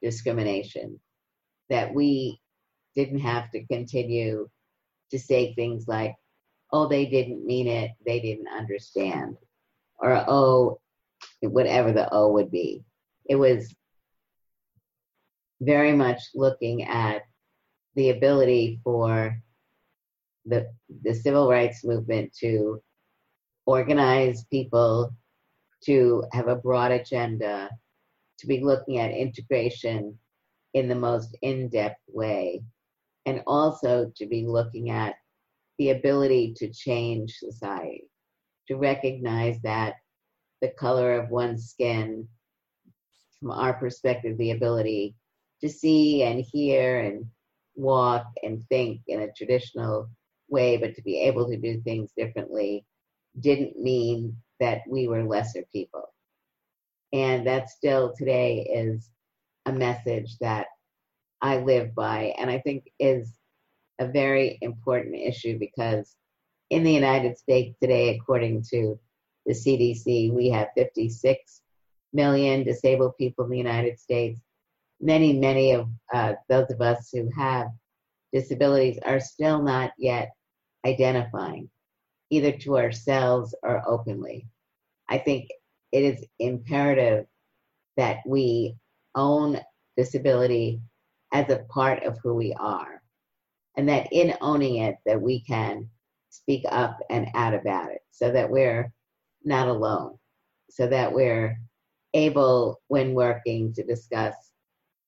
discrimination, 0.03 1.01
that 1.69 1.95
we 1.95 2.41
didn't 2.95 3.21
have 3.21 3.51
to 3.51 3.67
continue 3.67 4.49
to 5.11 5.19
say 5.19 5.55
things 5.55 5.87
like, 5.89 6.15
oh, 6.73 6.87
they 6.87 7.07
didn't 7.07 7.47
mean 7.47 7.67
it, 7.67 7.93
they 8.05 8.21
didn't 8.21 8.49
understand, 8.49 9.37
or 9.99 10.25
oh, 10.29 10.81
whatever 11.41 11.93
the 11.93 12.13
O 12.13 12.33
would 12.33 12.51
be. 12.51 12.85
It 13.27 13.37
was 13.37 13.75
very 15.61 15.93
much 15.93 16.21
looking 16.35 16.85
at 16.85 17.23
the 17.95 18.11
ability 18.11 18.81
for 18.85 19.41
the, 20.47 20.69
the 21.03 21.15
civil 21.15 21.49
rights 21.49 21.85
movement 21.85 22.33
to 22.41 22.81
organize 23.67 24.45
people, 24.47 25.13
to 25.85 26.25
have 26.33 26.49
a 26.49 26.57
broad 26.57 26.91
agenda, 26.91 27.71
to 28.39 28.47
be 28.47 28.61
looking 28.61 28.99
at 28.99 29.11
integration 29.11 30.19
in 30.75 30.89
the 30.89 30.95
most 30.95 31.37
in 31.43 31.69
depth 31.69 32.01
way, 32.09 32.63
and 33.27 33.43
also 33.47 34.11
to 34.17 34.27
be 34.27 34.47
looking 34.47 34.91
at 34.91 35.15
the 35.79 35.91
ability 35.91 36.55
to 36.57 36.73
change 36.73 37.35
society, 37.35 38.05
to 38.67 38.77
recognize 38.77 39.61
that 39.63 39.95
the 40.61 40.71
color 40.79 41.21
of 41.21 41.31
one's 41.31 41.71
skin, 41.71 42.27
from 43.39 43.51
our 43.53 43.75
perspective, 43.75 44.37
the 44.39 44.51
ability 44.51 45.15
to 45.61 45.69
see 45.69 46.23
and 46.23 46.45
hear 46.53 47.01
and 47.01 47.27
walk 47.79 48.27
and 48.43 48.63
think 48.69 49.01
in 49.07 49.21
a 49.21 49.33
traditional 49.33 50.11
way, 50.49 50.77
but 50.77 50.95
to 50.97 51.03
be 51.03 51.21
able 51.21 51.49
to 51.49 51.57
do 51.57 51.81
things 51.81 52.11
differently 52.17 52.85
didn't 53.39 53.81
mean 53.81 54.37
that 54.61 54.81
we 54.89 55.07
were 55.07 55.25
lesser 55.25 55.65
people. 55.73 56.05
And 57.13 57.47
that 57.47 57.71
still 57.71 58.13
today 58.17 58.69
is 58.75 59.09
a 59.65 59.73
message 59.73 60.37
that 60.41 60.67
I 61.41 61.59
live 61.59 61.95
by, 61.95 62.35
and 62.39 62.51
I 62.51 62.59
think 62.59 62.91
is 62.99 63.33
a 64.01 64.07
very 64.07 64.59
important 64.61 65.15
issue 65.15 65.59
because 65.59 66.15
in 66.71 66.83
the 66.83 66.93
United 66.93 67.39
States 67.39 67.77
today, 67.81 68.17
according 68.17 68.65
to 68.71 68.99
the 69.47 69.55
CDC, 69.55 70.33
we 70.33 70.51
have 70.51 70.69
56 70.77 71.63
million 72.13 72.65
disabled 72.65 73.17
people 73.17 73.45
in 73.45 73.51
the 73.51 73.59
United 73.59 73.99
States 73.99 74.41
many, 75.01 75.33
many 75.33 75.73
of 75.73 75.89
uh, 76.13 76.35
those 76.49 76.71
of 76.71 76.81
us 76.81 77.11
who 77.13 77.31
have 77.37 77.69
disabilities 78.33 78.99
are 79.05 79.21
still 79.21 79.63
not 79.63 79.93
yet 79.99 80.31
identifying, 80.87 81.71
either 82.31 82.53
to 82.53 82.79
ourselves 82.79 83.55
or 83.63 83.83
openly. 83.87 84.47
I 85.09 85.19
think 85.19 85.49
it 85.93 86.03
is 86.03 86.25
imperative 86.39 87.27
that 87.97 88.19
we 88.27 88.77
own 89.15 89.61
disability 89.97 90.81
as 91.33 91.49
a 91.51 91.65
part 91.71 92.03
of 92.05 92.19
who 92.23 92.35
we 92.35 92.53
are, 92.55 93.03
and 93.77 93.89
that 93.89 94.09
in 94.13 94.35
owning 94.41 94.77
it, 94.77 94.97
that 95.07 95.21
we 95.21 95.41
can 95.41 95.89
speak 96.31 96.65
up 96.71 96.99
and 97.11 97.29
out 97.35 97.55
about 97.55 97.91
it, 97.91 98.01
so 98.11 98.31
that 98.31 98.51
we're 98.51 98.93
not 99.45 99.69
alone, 99.69 100.19
so 100.71 100.87
that 100.87 101.13
we're 101.13 101.59
able, 102.15 102.81
when 102.89 103.15
working, 103.15 103.73
to 103.75 103.83
discuss 103.83 104.35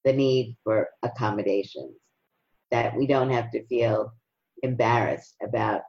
the 0.05 0.13
need 0.13 0.57
for 0.65 0.89
accommodations, 1.03 1.97
that 2.71 2.97
we 2.97 3.07
don't 3.07 3.31
have 3.31 3.51
to 3.51 3.67
feel 3.67 4.13
embarrassed 4.63 5.35
about 5.43 5.83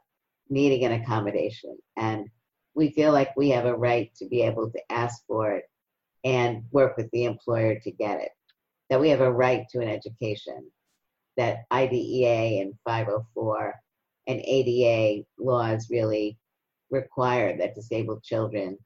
needing 0.50 0.84
an 0.84 1.00
accommodation. 1.00 1.76
And 1.96 2.28
we 2.74 2.90
feel 2.90 3.12
like 3.12 3.36
we 3.36 3.50
have 3.50 3.66
a 3.66 3.76
right 3.76 4.10
to 4.16 4.26
be 4.28 4.42
able 4.42 4.70
to 4.70 4.80
ask 4.90 5.24
for 5.26 5.52
it 5.52 5.64
and 6.24 6.64
work 6.70 6.96
with 6.96 7.10
the 7.12 7.24
employer 7.24 7.78
to 7.80 7.90
get 7.90 8.20
it. 8.20 8.30
That 8.90 9.00
we 9.00 9.08
have 9.10 9.20
a 9.20 9.32
right 9.32 9.66
to 9.70 9.80
an 9.80 9.88
education. 9.88 10.70
That 11.36 11.64
IDEA 11.70 12.62
and 12.62 12.74
504 12.84 13.74
and 14.26 14.40
ADA 14.40 15.24
laws 15.38 15.88
really 15.90 16.38
require 16.90 17.56
that 17.56 17.74
disabled 17.74 18.22
children 18.22 18.76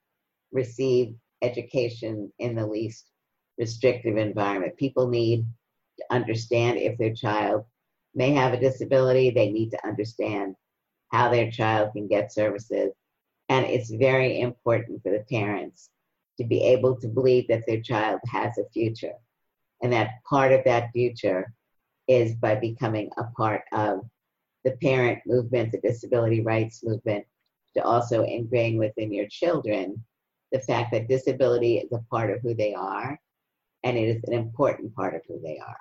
receive 0.52 1.14
education 1.42 2.32
in 2.38 2.54
the 2.54 2.66
least 2.66 3.10
restrictive 3.58 4.16
environment. 4.16 4.76
People 4.76 5.08
need 5.08 5.46
to 5.98 6.04
understand 6.10 6.78
if 6.78 6.98
their 6.98 7.14
child 7.14 7.64
may 8.14 8.32
have 8.32 8.52
a 8.52 8.60
disability, 8.60 9.30
they 9.30 9.50
need 9.50 9.70
to 9.70 9.86
understand 9.86 10.56
how 11.12 11.30
their 11.30 11.50
child 11.50 11.92
can 11.92 12.08
get 12.08 12.32
services. 12.32 12.92
And 13.48 13.64
it's 13.64 13.90
very 13.90 14.40
important 14.40 15.02
for 15.02 15.12
the 15.12 15.24
parents 15.30 15.90
to 16.38 16.44
be 16.44 16.62
able 16.62 16.96
to 17.00 17.08
believe 17.08 17.48
that 17.48 17.64
their 17.66 17.80
child 17.80 18.20
has 18.28 18.58
a 18.58 18.68
future. 18.72 19.14
And 19.82 19.92
that 19.92 20.22
part 20.28 20.52
of 20.52 20.64
that 20.64 20.90
future 20.92 21.52
is 22.08 22.34
by 22.34 22.56
becoming 22.56 23.10
a 23.16 23.24
part 23.36 23.62
of 23.72 24.00
the 24.64 24.72
parent 24.82 25.20
movement, 25.26 25.72
the 25.72 25.80
disability 25.80 26.40
rights 26.40 26.82
movement, 26.82 27.24
to 27.76 27.84
also 27.84 28.24
ingrain 28.24 28.78
within 28.78 29.12
your 29.12 29.28
children 29.28 30.02
the 30.52 30.60
fact 30.60 30.92
that 30.92 31.08
disability 31.08 31.78
is 31.78 31.92
a 31.92 32.02
part 32.10 32.30
of 32.30 32.40
who 32.40 32.54
they 32.54 32.74
are 32.74 33.18
and 33.86 33.96
it 33.96 34.16
is 34.16 34.24
an 34.24 34.32
important 34.32 34.92
part 34.96 35.14
of 35.14 35.22
who 35.28 35.40
they 35.40 35.60
are. 35.64 35.78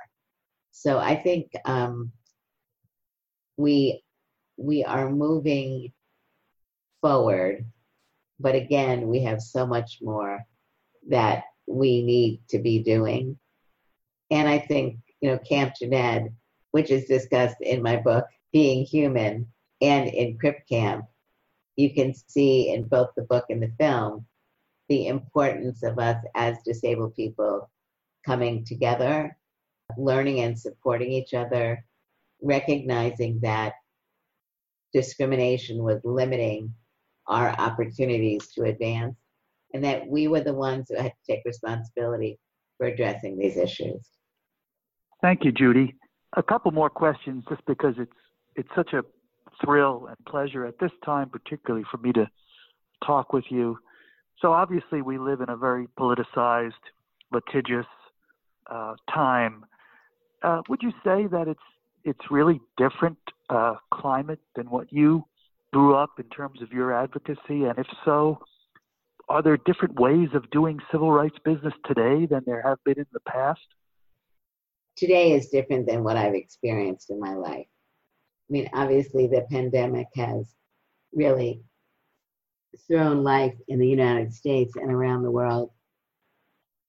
So 0.71 0.99
I 0.99 1.15
think 1.15 1.51
um, 1.65 2.11
we 3.57 4.03
we 4.57 4.83
are 4.83 5.09
moving 5.09 5.91
forward, 7.01 7.65
but 8.39 8.53
again, 8.53 9.07
we 9.07 9.23
have 9.23 9.41
so 9.41 9.65
much 9.65 9.97
more 10.01 10.45
that 11.09 11.45
we 11.65 12.03
need 12.03 12.41
to 12.49 12.59
be 12.59 12.83
doing. 12.83 13.39
And 14.29 14.47
I 14.47 14.59
think, 14.59 14.99
you 15.19 15.31
know, 15.31 15.39
Camp 15.39 15.73
Jened, 15.81 16.29
which 16.71 16.91
is 16.91 17.05
discussed 17.05 17.57
in 17.61 17.81
my 17.81 17.95
book, 17.97 18.25
Being 18.53 18.85
Heumann, 18.85 19.47
and 19.81 20.07
in 20.07 20.37
Crip 20.37 20.59
Camp, 20.69 21.05
you 21.75 21.91
can 21.91 22.13
see 22.27 22.69
in 22.69 22.83
both 22.83 23.09
the 23.17 23.23
book 23.23 23.45
and 23.49 23.63
the 23.63 23.73
film 23.79 24.27
the 24.89 25.07
importance 25.07 25.81
of 25.81 25.97
us 25.97 26.23
as 26.35 26.57
disabled 26.63 27.15
people 27.15 27.67
coming 28.25 28.65
together, 28.65 29.37
learning 29.97 30.41
and 30.41 30.57
supporting 30.57 31.11
each 31.11 31.33
other, 31.33 31.85
recognizing 32.41 33.39
that 33.41 33.73
discrimination 34.93 35.83
was 35.83 36.01
limiting 36.03 36.73
our 37.27 37.49
opportunities 37.49 38.47
to 38.53 38.63
advance, 38.63 39.15
and 39.73 39.83
that 39.83 40.07
we 40.07 40.27
were 40.27 40.41
the 40.41 40.53
ones 40.53 40.87
who 40.89 40.95
had 40.95 41.11
to 41.11 41.33
take 41.33 41.43
responsibility 41.45 42.39
for 42.77 42.87
addressing 42.87 43.37
these 43.37 43.57
issues. 43.57 44.07
Thank 45.21 45.43
you, 45.43 45.51
Judy. 45.51 45.95
A 46.37 46.43
couple 46.43 46.71
more 46.71 46.89
questions, 46.89 47.43
just 47.49 47.65
because 47.65 47.95
it's 47.97 48.11
it's 48.55 48.69
such 48.75 48.93
a 48.93 49.03
thrill 49.63 50.07
and 50.07 50.17
pleasure 50.27 50.65
at 50.65 50.79
this 50.79 50.91
time, 51.03 51.29
particularly 51.29 51.85
for 51.91 51.97
me 51.97 52.13
to 52.13 52.29
talk 53.05 53.33
with 53.33 53.45
you. 53.49 53.77
So 54.39 54.51
obviously, 54.51 55.01
we 55.01 55.17
live 55.17 55.41
in 55.41 55.49
a 55.49 55.57
very 55.57 55.87
politicized, 55.99 56.71
litigious 57.31 57.85
uh, 58.69 58.95
time. 59.13 59.65
Uh, 60.43 60.61
would 60.69 60.81
you 60.81 60.91
say 61.03 61.27
that 61.27 61.47
it's 61.47 61.59
it's 62.03 62.31
really 62.31 62.61
different 62.77 63.17
uh, 63.49 63.75
climate 63.91 64.39
than 64.55 64.69
what 64.69 64.93
you 64.93 65.23
grew 65.73 65.95
up 65.95 66.11
in 66.19 66.25
terms 66.29 66.61
of 66.61 66.71
your 66.71 66.93
advocacy? 66.93 67.63
And 67.63 67.77
if 67.77 67.87
so, 68.05 68.39
are 69.27 69.41
there 69.41 69.57
different 69.57 69.99
ways 69.99 70.29
of 70.33 70.49
doing 70.51 70.79
civil 70.91 71.11
rights 71.11 71.37
business 71.43 71.73
today 71.85 72.27
than 72.27 72.43
there 72.45 72.61
have 72.61 72.77
been 72.85 72.99
in 72.99 73.07
the 73.11 73.19
past? 73.21 73.65
Today 74.95 75.33
is 75.33 75.49
different 75.49 75.87
than 75.87 76.03
what 76.03 76.15
I've 76.15 76.35
experienced 76.35 77.09
in 77.09 77.19
my 77.19 77.33
life. 77.33 77.65
I 78.49 78.51
mean, 78.53 78.69
obviously, 78.73 79.27
the 79.27 79.45
pandemic 79.49 80.07
has 80.15 80.53
really 81.11 81.63
thrown 82.87 83.23
life 83.23 83.55
in 83.67 83.79
the 83.79 83.87
United 83.87 84.33
States 84.33 84.75
and 84.75 84.91
around 84.91 85.23
the 85.23 85.31
world 85.31 85.71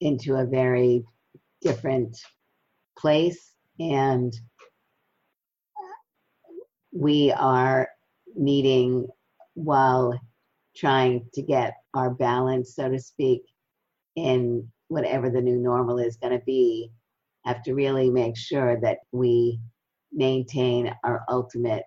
into 0.00 0.34
a 0.34 0.44
very 0.44 1.04
different 1.62 2.16
place. 2.98 3.52
And 3.78 4.34
we 6.92 7.32
are 7.32 7.88
meeting 8.34 9.06
while 9.54 10.18
trying 10.76 11.26
to 11.34 11.42
get 11.42 11.74
our 11.94 12.10
balance, 12.10 12.74
so 12.74 12.90
to 12.90 12.98
speak, 12.98 13.42
in 14.16 14.66
whatever 14.88 15.30
the 15.30 15.40
new 15.40 15.56
normal 15.56 15.98
is 15.98 16.16
going 16.16 16.38
to 16.38 16.44
be, 16.44 16.90
have 17.44 17.62
to 17.62 17.74
really 17.74 18.10
make 18.10 18.36
sure 18.36 18.78
that 18.80 18.98
we 19.12 19.58
maintain 20.12 20.94
our 21.04 21.22
ultimate 21.28 21.84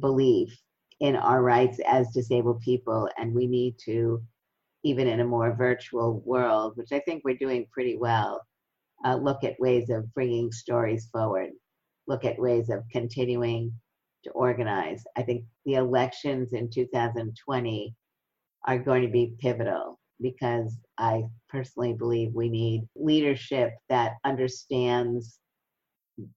belief 0.00 0.56
in 1.00 1.16
our 1.16 1.42
rights 1.42 1.78
as 1.86 2.10
disabled 2.10 2.60
people. 2.60 3.08
And 3.18 3.34
we 3.34 3.46
need 3.46 3.76
to, 3.84 4.22
even 4.84 5.06
in 5.06 5.20
a 5.20 5.24
more 5.24 5.54
virtual 5.54 6.22
world, 6.24 6.76
which 6.76 6.92
I 6.92 7.00
think 7.00 7.22
we're 7.24 7.36
doing 7.36 7.66
pretty 7.72 7.96
well, 7.96 8.40
uh, 9.04 9.16
look 9.16 9.44
at 9.44 9.60
ways 9.60 9.90
of 9.90 10.12
bringing 10.14 10.50
stories 10.52 11.08
forward, 11.12 11.50
look 12.06 12.24
at 12.24 12.38
ways 12.38 12.70
of 12.70 12.82
continuing 12.90 13.72
to 14.24 14.30
organize. 14.30 15.02
I 15.16 15.22
think 15.22 15.44
the 15.64 15.74
elections 15.74 16.52
in 16.52 16.70
2020 16.70 17.94
are 18.66 18.78
going 18.78 19.02
to 19.02 19.08
be 19.08 19.34
pivotal 19.38 19.98
because 20.20 20.76
I 20.98 21.24
personally 21.48 21.92
believe 21.92 22.34
we 22.34 22.48
need 22.48 22.88
leadership 22.96 23.72
that 23.88 24.14
understands 24.24 25.38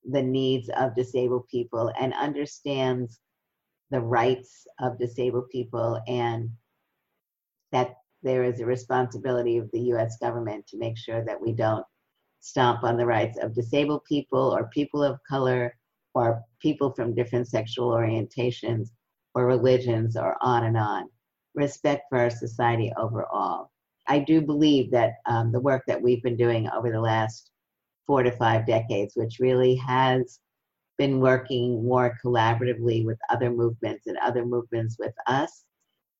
the 0.07 0.21
needs 0.21 0.69
of 0.77 0.95
disabled 0.95 1.47
people 1.49 1.91
and 1.99 2.13
understands 2.13 3.19
the 3.89 3.99
rights 3.99 4.67
of 4.79 4.99
disabled 4.99 5.49
people 5.49 5.99
and 6.07 6.49
that 7.71 7.95
there 8.23 8.43
is 8.43 8.59
a 8.59 8.65
responsibility 8.65 9.57
of 9.57 9.69
the 9.71 9.81
US 9.93 10.17
government 10.17 10.67
to 10.67 10.77
make 10.77 10.97
sure 10.97 11.25
that 11.25 11.41
we 11.41 11.53
don't 11.53 11.85
stomp 12.41 12.83
on 12.83 12.97
the 12.97 13.05
rights 13.05 13.37
of 13.39 13.55
disabled 13.55 14.03
people 14.05 14.53
or 14.53 14.69
people 14.73 15.03
of 15.03 15.19
color 15.27 15.75
or 16.13 16.43
people 16.61 16.91
from 16.91 17.15
different 17.15 17.47
sexual 17.47 17.91
orientations 17.91 18.89
or 19.33 19.45
religions 19.45 20.17
or 20.17 20.35
on 20.41 20.65
and 20.65 20.77
on. 20.77 21.07
Respect 21.55 22.03
for 22.09 22.19
our 22.19 22.29
society 22.29 22.91
overall. 22.97 23.71
I 24.07 24.19
do 24.19 24.41
believe 24.41 24.91
that 24.91 25.13
um, 25.25 25.51
the 25.51 25.59
work 25.59 25.83
that 25.87 26.01
we've 26.01 26.23
been 26.23 26.35
doing 26.35 26.69
over 26.69 26.91
the 26.91 26.99
last 26.99 27.51
four 28.07 28.23
to 28.23 28.31
five 28.31 28.65
decades, 28.65 29.13
which 29.15 29.39
really 29.39 29.75
has 29.75 30.39
been 30.97 31.19
working 31.19 31.85
more 31.85 32.17
collaboratively 32.23 33.05
with 33.05 33.17
other 33.29 33.51
movements 33.51 34.07
and 34.07 34.17
other 34.17 34.45
movements 34.45 34.97
with 34.99 35.13
us, 35.27 35.63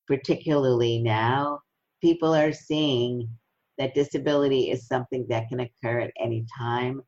particularly 0.06 1.02
now, 1.02 1.60
people 2.00 2.34
are 2.34 2.52
seeing 2.52 3.28
that 3.82 3.94
disability 3.94 4.70
is 4.70 4.86
something 4.86 5.26
that 5.28 5.48
can 5.48 5.58
occur 5.58 5.98
at 5.98 6.12
any 6.16 6.46
time. 6.56 7.02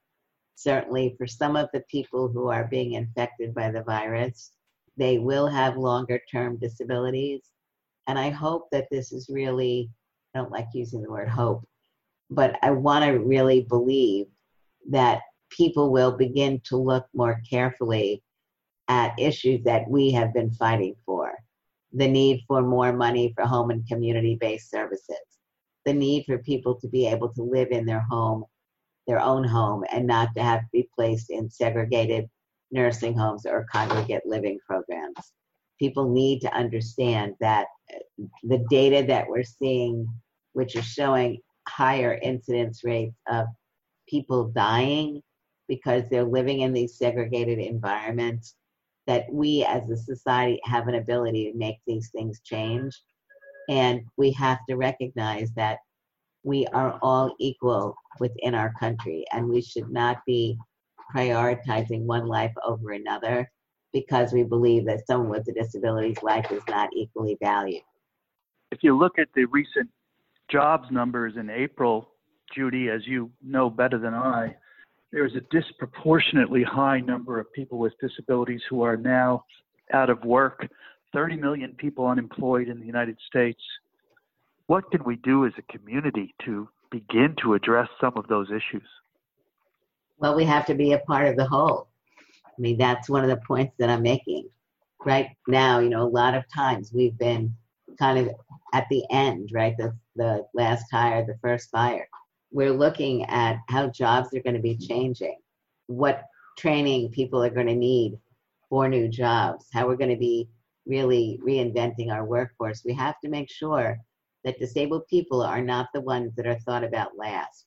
Certainly, 0.56 1.14
for 1.16 1.24
some 1.24 1.54
of 1.54 1.68
the 1.72 1.84
people 1.88 2.26
who 2.26 2.48
are 2.48 2.66
being 2.66 2.94
infected 2.94 3.54
by 3.54 3.70
the 3.70 3.84
virus, 3.84 4.50
they 4.96 5.18
will 5.18 5.46
have 5.46 5.76
longer 5.76 6.20
term 6.28 6.58
disabilities. 6.58 7.42
And 8.08 8.18
I 8.18 8.30
hope 8.30 8.66
that 8.72 8.88
this 8.90 9.12
is 9.12 9.30
really, 9.32 9.88
I 10.34 10.40
don't 10.40 10.50
like 10.50 10.66
using 10.74 11.00
the 11.00 11.12
word 11.12 11.28
hope, 11.28 11.62
but 12.28 12.58
I 12.60 12.72
want 12.72 13.04
to 13.04 13.20
really 13.20 13.60
believe 13.62 14.26
that 14.90 15.20
people 15.50 15.92
will 15.92 16.16
begin 16.16 16.60
to 16.64 16.76
look 16.76 17.06
more 17.14 17.40
carefully 17.48 18.20
at 18.88 19.16
issues 19.16 19.62
that 19.62 19.88
we 19.88 20.10
have 20.10 20.34
been 20.34 20.50
fighting 20.50 20.96
for 21.06 21.34
the 21.92 22.08
need 22.08 22.42
for 22.48 22.62
more 22.62 22.92
money 22.92 23.32
for 23.36 23.46
home 23.46 23.70
and 23.70 23.86
community 23.86 24.36
based 24.40 24.70
services, 24.70 25.23
the 25.84 25.92
need 25.92 26.24
for 26.26 26.38
people 26.38 26.74
to 26.80 26.88
be 26.88 27.06
able 27.06 27.32
to 27.34 27.42
live 27.42 27.68
in 27.70 27.86
their 27.86 28.04
home, 28.10 28.44
their 29.06 29.20
own 29.20 29.44
home, 29.44 29.84
and 29.92 30.06
not 30.06 30.28
to 30.36 30.42
have 30.42 30.60
to 30.60 30.68
be 30.72 30.88
placed 30.94 31.30
in 31.30 31.50
segregated 31.50 32.28
nursing 32.70 33.16
homes 33.16 33.46
or 33.46 33.66
congregate 33.70 34.22
living 34.26 34.58
programs. 34.66 35.32
People 35.78 36.12
need 36.12 36.40
to 36.40 36.54
understand 36.54 37.34
that 37.40 37.66
uh, 37.94 38.24
the 38.42 38.64
data 38.70 39.04
that 39.06 39.28
we're 39.28 39.44
seeing, 39.44 40.06
which 40.52 40.76
is 40.76 40.84
showing 40.84 41.38
higher 41.68 42.18
incidence 42.22 42.82
rates 42.84 43.16
of 43.28 43.46
people 44.08 44.48
dying 44.48 45.22
because 45.68 46.04
they're 46.10 46.24
living 46.24 46.60
in 46.60 46.72
these 46.72 46.98
segregated 46.98 47.58
environments, 47.58 48.54
that 49.06 49.24
we 49.32 49.64
as 49.64 49.88
a 49.90 49.96
society 49.96 50.60
have 50.64 50.88
an 50.88 50.94
ability 50.94 51.50
to 51.50 51.58
make 51.58 51.76
these 51.86 52.10
things 52.10 52.40
change. 52.44 53.00
And 53.68 54.02
we 54.16 54.32
have 54.32 54.58
to 54.68 54.76
recognize 54.76 55.50
that 55.56 55.78
we 56.42 56.66
are 56.68 56.98
all 57.02 57.34
equal 57.40 57.96
within 58.20 58.54
our 58.54 58.72
country 58.78 59.24
and 59.32 59.48
we 59.48 59.62
should 59.62 59.90
not 59.90 60.18
be 60.26 60.58
prioritizing 61.14 62.02
one 62.02 62.26
life 62.26 62.52
over 62.64 62.92
another 62.92 63.50
because 63.92 64.32
we 64.32 64.42
believe 64.42 64.84
that 64.86 65.06
someone 65.06 65.30
with 65.30 65.48
a 65.48 65.52
disability's 65.52 66.22
life 66.22 66.50
is 66.50 66.62
not 66.68 66.90
equally 66.94 67.36
valued. 67.40 67.82
If 68.72 68.80
you 68.82 68.96
look 68.96 69.18
at 69.18 69.28
the 69.34 69.44
recent 69.46 69.88
jobs 70.50 70.88
numbers 70.90 71.34
in 71.38 71.48
April, 71.48 72.10
Judy, 72.54 72.88
as 72.90 73.06
you 73.06 73.30
know 73.42 73.70
better 73.70 73.98
than 73.98 74.14
I, 74.14 74.54
there's 75.12 75.34
a 75.36 75.40
disproportionately 75.56 76.64
high 76.64 77.00
number 77.00 77.38
of 77.38 77.50
people 77.52 77.78
with 77.78 77.92
disabilities 78.00 78.60
who 78.68 78.82
are 78.82 78.96
now 78.96 79.44
out 79.92 80.10
of 80.10 80.22
work, 80.24 80.68
30 81.14 81.36
million 81.36 81.74
people 81.78 82.06
unemployed 82.06 82.68
in 82.68 82.80
the 82.80 82.86
United 82.86 83.16
States. 83.26 83.62
What 84.66 84.90
can 84.90 85.04
we 85.04 85.16
do 85.16 85.46
as 85.46 85.52
a 85.56 85.72
community 85.72 86.34
to 86.44 86.68
begin 86.90 87.34
to 87.42 87.54
address 87.54 87.88
some 88.00 88.12
of 88.16 88.26
those 88.26 88.48
issues? 88.50 88.88
Well, 90.18 90.34
we 90.34 90.44
have 90.44 90.66
to 90.66 90.74
be 90.74 90.92
a 90.92 90.98
part 90.98 91.28
of 91.28 91.36
the 91.36 91.46
whole. 91.46 91.88
I 92.46 92.60
mean, 92.60 92.76
that's 92.76 93.08
one 93.08 93.22
of 93.22 93.30
the 93.30 93.40
points 93.46 93.74
that 93.78 93.88
I'm 93.88 94.02
making. 94.02 94.48
Right 95.04 95.28
now, 95.46 95.78
you 95.80 95.88
know, 95.88 96.02
a 96.02 96.08
lot 96.08 96.34
of 96.34 96.44
times 96.52 96.92
we've 96.92 97.16
been 97.18 97.54
kind 97.98 98.18
of 98.18 98.34
at 98.72 98.86
the 98.90 99.04
end, 99.10 99.50
right? 99.52 99.76
The, 99.76 99.94
the 100.16 100.46
last 100.54 100.86
hire, 100.90 101.24
the 101.24 101.38
first 101.42 101.70
fire. 101.70 102.08
We're 102.50 102.72
looking 102.72 103.24
at 103.24 103.58
how 103.68 103.88
jobs 103.88 104.32
are 104.34 104.42
going 104.42 104.56
to 104.56 104.62
be 104.62 104.76
changing, 104.76 105.36
what 105.86 106.24
training 106.58 107.10
people 107.10 107.42
are 107.42 107.50
going 107.50 107.66
to 107.66 107.74
need 107.74 108.18
for 108.68 108.88
new 108.88 109.08
jobs, 109.08 109.66
how 109.72 109.86
we're 109.86 109.96
going 109.96 110.10
to 110.10 110.16
be 110.16 110.48
really 110.86 111.40
reinventing 111.46 112.12
our 112.12 112.24
workforce. 112.24 112.82
We 112.84 112.94
have 112.94 113.14
to 113.22 113.30
make 113.30 113.50
sure 113.50 113.98
that 114.44 114.58
disabled 114.58 115.06
people 115.08 115.42
are 115.42 115.62
not 115.62 115.88
the 115.94 116.00
ones 116.00 116.34
that 116.36 116.46
are 116.46 116.58
thought 116.60 116.84
about 116.84 117.16
last. 117.16 117.66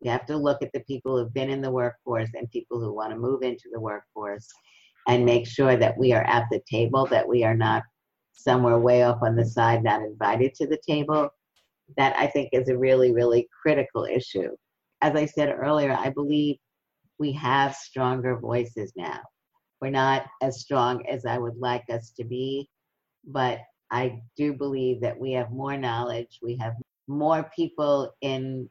We 0.00 0.08
have 0.08 0.26
to 0.26 0.36
look 0.36 0.62
at 0.62 0.72
the 0.72 0.80
people 0.80 1.16
who've 1.16 1.32
been 1.32 1.50
in 1.50 1.60
the 1.60 1.70
workforce 1.70 2.30
and 2.34 2.50
people 2.50 2.80
who 2.80 2.94
want 2.94 3.12
to 3.12 3.18
move 3.18 3.42
into 3.42 3.68
the 3.72 3.80
workforce 3.80 4.48
and 5.08 5.24
make 5.24 5.46
sure 5.46 5.76
that 5.76 5.96
we 5.96 6.12
are 6.12 6.24
at 6.24 6.46
the 6.50 6.60
table, 6.70 7.06
that 7.06 7.28
we 7.28 7.44
are 7.44 7.56
not 7.56 7.82
somewhere 8.32 8.78
way 8.78 9.02
off 9.02 9.22
on 9.22 9.36
the 9.36 9.44
side, 9.44 9.82
not 9.82 10.02
invited 10.02 10.54
to 10.54 10.66
the 10.66 10.80
table. 10.86 11.28
That 11.96 12.16
I 12.16 12.26
think 12.26 12.50
is 12.52 12.68
a 12.68 12.76
really, 12.76 13.12
really 13.12 13.48
critical 13.62 14.04
issue. 14.04 14.50
As 15.02 15.14
I 15.14 15.26
said 15.26 15.54
earlier, 15.56 15.92
I 15.92 16.10
believe 16.10 16.56
we 17.18 17.32
have 17.32 17.74
stronger 17.74 18.38
voices 18.38 18.92
now. 18.96 19.20
We're 19.80 19.90
not 19.90 20.26
as 20.42 20.60
strong 20.60 21.06
as 21.06 21.26
I 21.26 21.38
would 21.38 21.58
like 21.58 21.84
us 21.90 22.12
to 22.16 22.24
be, 22.24 22.68
but 23.24 23.60
I 23.90 24.22
do 24.36 24.54
believe 24.54 25.00
that 25.02 25.18
we 25.18 25.32
have 25.32 25.50
more 25.50 25.76
knowledge. 25.76 26.38
We 26.42 26.56
have 26.56 26.74
more 27.08 27.50
people 27.54 28.12
in 28.20 28.68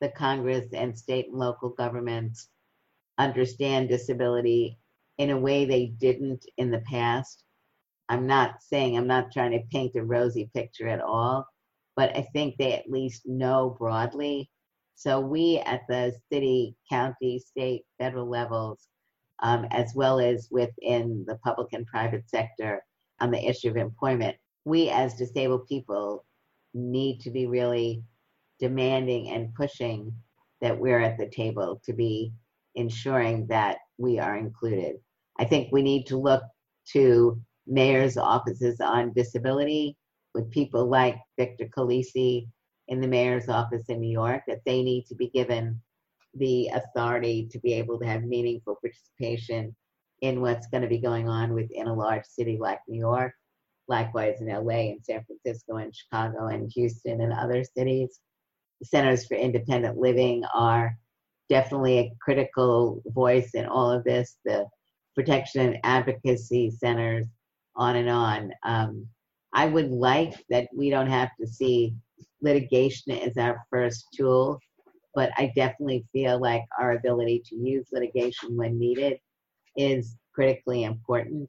the 0.00 0.08
Congress 0.10 0.66
and 0.72 0.98
state 0.98 1.26
and 1.26 1.38
local 1.38 1.70
governments 1.70 2.48
understand 3.18 3.88
disability 3.88 4.78
in 5.18 5.30
a 5.30 5.38
way 5.38 5.64
they 5.64 5.86
didn't 5.86 6.44
in 6.56 6.70
the 6.70 6.82
past. 6.90 7.44
I'm 8.08 8.26
not 8.26 8.62
saying, 8.62 8.96
I'm 8.96 9.06
not 9.06 9.32
trying 9.32 9.52
to 9.52 9.66
paint 9.70 9.96
a 9.96 10.02
rosy 10.02 10.50
picture 10.54 10.88
at 10.88 11.00
all, 11.00 11.46
but 11.96 12.16
I 12.16 12.22
think 12.32 12.56
they 12.56 12.72
at 12.72 12.90
least 12.90 13.22
know 13.26 13.76
broadly. 13.78 14.50
So 14.94 15.20
we 15.20 15.58
at 15.58 15.82
the 15.88 16.14
city, 16.32 16.76
county, 16.90 17.38
state, 17.38 17.82
federal 17.98 18.28
levels, 18.28 18.88
um, 19.40 19.66
as 19.70 19.92
well 19.94 20.18
as 20.18 20.48
within 20.50 21.24
the 21.26 21.36
public 21.36 21.68
and 21.72 21.86
private 21.86 22.28
sector 22.28 22.82
on 23.20 23.30
the 23.30 23.48
issue 23.48 23.68
of 23.68 23.76
employment, 23.76 24.36
we 24.64 24.90
as 24.90 25.14
disabled 25.14 25.66
people 25.66 26.24
need 26.74 27.20
to 27.20 27.30
be 27.30 27.46
really 27.46 28.02
demanding 28.58 29.30
and 29.30 29.54
pushing 29.54 30.12
that 30.60 30.78
we're 30.78 31.00
at 31.00 31.18
the 31.18 31.28
table 31.28 31.80
to 31.84 31.92
be 31.92 32.32
ensuring 32.74 33.46
that 33.46 33.78
we 33.96 34.18
are 34.18 34.36
included. 34.36 34.96
I 35.38 35.44
think 35.44 35.68
we 35.70 35.82
need 35.82 36.06
to 36.06 36.16
look 36.16 36.42
to 36.92 37.40
mayor's 37.66 38.16
offices 38.16 38.80
on 38.80 39.12
disability 39.12 39.96
with 40.34 40.50
people 40.50 40.88
like 40.88 41.16
Victor 41.38 41.68
Calise 41.76 42.46
in 42.88 43.00
the 43.00 43.08
mayor's 43.08 43.48
office 43.48 43.84
in 43.88 44.00
New 44.00 44.10
York, 44.10 44.42
that 44.46 44.60
they 44.64 44.82
need 44.82 45.06
to 45.06 45.14
be 45.14 45.28
given 45.28 45.80
the 46.34 46.68
authority 46.68 47.48
to 47.50 47.58
be 47.60 47.74
able 47.74 47.98
to 47.98 48.06
have 48.06 48.22
meaningful 48.24 48.76
participation 48.80 49.74
in 50.20 50.40
what's 50.40 50.66
going 50.68 50.82
to 50.82 50.88
be 50.88 50.98
going 50.98 51.28
on 51.28 51.54
within 51.54 51.86
a 51.86 51.94
large 51.94 52.24
city 52.24 52.58
like 52.60 52.80
New 52.88 52.98
York, 52.98 53.32
likewise 53.86 54.40
in 54.40 54.48
LA 54.48 54.90
and 54.90 55.04
San 55.04 55.24
Francisco 55.24 55.76
and 55.76 55.94
Chicago 55.94 56.46
and 56.46 56.70
Houston 56.74 57.20
and 57.20 57.32
other 57.32 57.64
cities. 57.64 58.20
The 58.80 58.86
Centers 58.86 59.26
for 59.26 59.34
Independent 59.34 59.96
Living 59.96 60.44
are 60.54 60.96
definitely 61.48 61.98
a 61.98 62.12
critical 62.20 63.02
voice 63.06 63.50
in 63.54 63.66
all 63.66 63.90
of 63.90 64.04
this. 64.04 64.36
The 64.44 64.66
protection 65.14 65.66
and 65.66 65.78
advocacy 65.82 66.70
centers, 66.70 67.26
on 67.74 67.96
and 67.96 68.08
on. 68.10 68.52
Um, 68.64 69.06
I 69.52 69.66
would 69.66 69.90
like 69.90 70.34
that 70.50 70.68
we 70.76 70.90
don't 70.90 71.08
have 71.08 71.30
to 71.40 71.46
see 71.46 71.94
litigation 72.42 73.12
as 73.12 73.36
our 73.36 73.64
first 73.70 74.06
tool 74.14 74.60
but 75.14 75.30
I 75.36 75.52
definitely 75.56 76.04
feel 76.12 76.40
like 76.40 76.64
our 76.78 76.92
ability 76.92 77.42
to 77.46 77.56
use 77.56 77.88
litigation 77.92 78.56
when 78.56 78.78
needed 78.78 79.18
is 79.76 80.16
critically 80.34 80.84
important. 80.84 81.48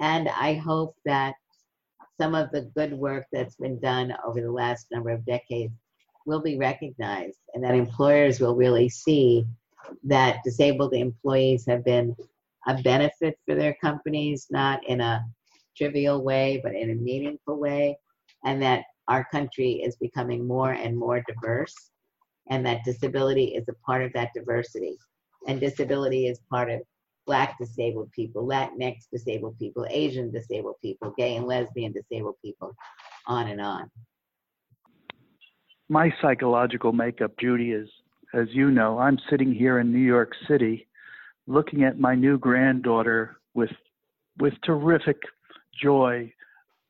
And 0.00 0.28
I 0.28 0.54
hope 0.54 0.96
that 1.04 1.34
some 2.20 2.34
of 2.34 2.50
the 2.50 2.62
good 2.74 2.92
work 2.92 3.26
that's 3.32 3.56
been 3.56 3.78
done 3.80 4.14
over 4.24 4.40
the 4.40 4.50
last 4.50 4.86
number 4.90 5.10
of 5.10 5.24
decades 5.26 5.72
will 6.24 6.40
be 6.40 6.58
recognized 6.58 7.38
and 7.54 7.62
that 7.62 7.74
employers 7.74 8.40
will 8.40 8.56
really 8.56 8.88
see 8.88 9.46
that 10.04 10.42
disabled 10.44 10.94
employees 10.94 11.64
have 11.66 11.84
been 11.84 12.16
a 12.66 12.82
benefit 12.82 13.38
for 13.46 13.54
their 13.54 13.76
companies, 13.80 14.48
not 14.50 14.86
in 14.88 15.00
a 15.00 15.24
trivial 15.76 16.22
way, 16.24 16.60
but 16.62 16.74
in 16.74 16.90
a 16.90 16.94
meaningful 16.94 17.58
way, 17.58 17.96
and 18.44 18.60
that 18.60 18.84
our 19.08 19.24
country 19.30 19.74
is 19.84 19.96
becoming 19.96 20.46
more 20.46 20.72
and 20.72 20.96
more 20.96 21.22
diverse 21.28 21.90
and 22.50 22.64
that 22.66 22.84
disability 22.84 23.54
is 23.54 23.64
a 23.68 23.74
part 23.84 24.02
of 24.02 24.12
that 24.12 24.30
diversity. 24.34 24.96
And 25.48 25.60
disability 25.60 26.26
is 26.26 26.40
part 26.50 26.70
of 26.70 26.80
Black 27.26 27.58
disabled 27.58 28.10
people, 28.12 28.46
Latinx 28.46 29.08
disabled 29.12 29.58
people, 29.58 29.86
Asian 29.90 30.30
disabled 30.30 30.76
people, 30.80 31.12
gay 31.18 31.36
and 31.36 31.46
lesbian 31.46 31.92
disabled 31.92 32.36
people, 32.42 32.74
on 33.26 33.48
and 33.48 33.60
on. 33.60 33.90
My 35.88 36.12
psychological 36.22 36.92
makeup, 36.92 37.32
Judy, 37.40 37.72
is 37.72 37.88
as 38.34 38.48
you 38.50 38.70
know, 38.70 38.98
I'm 38.98 39.18
sitting 39.30 39.52
here 39.52 39.78
in 39.78 39.92
New 39.92 39.98
York 39.98 40.32
City 40.48 40.86
looking 41.46 41.84
at 41.84 41.98
my 41.98 42.14
new 42.14 42.38
granddaughter 42.38 43.38
with 43.54 43.70
with 44.38 44.52
terrific 44.64 45.16
joy, 45.82 46.32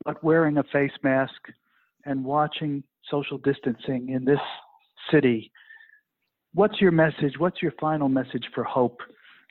but 0.03 0.23
wearing 0.23 0.57
a 0.57 0.63
face 0.63 0.91
mask 1.03 1.31
and 2.05 2.23
watching 2.23 2.83
social 3.09 3.37
distancing 3.37 4.09
in 4.09 4.25
this 4.25 4.39
city. 5.11 5.51
What's 6.53 6.79
your 6.81 6.91
message? 6.91 7.37
What's 7.37 7.61
your 7.61 7.73
final 7.79 8.09
message 8.09 8.45
for 8.53 8.63
hope 8.63 8.99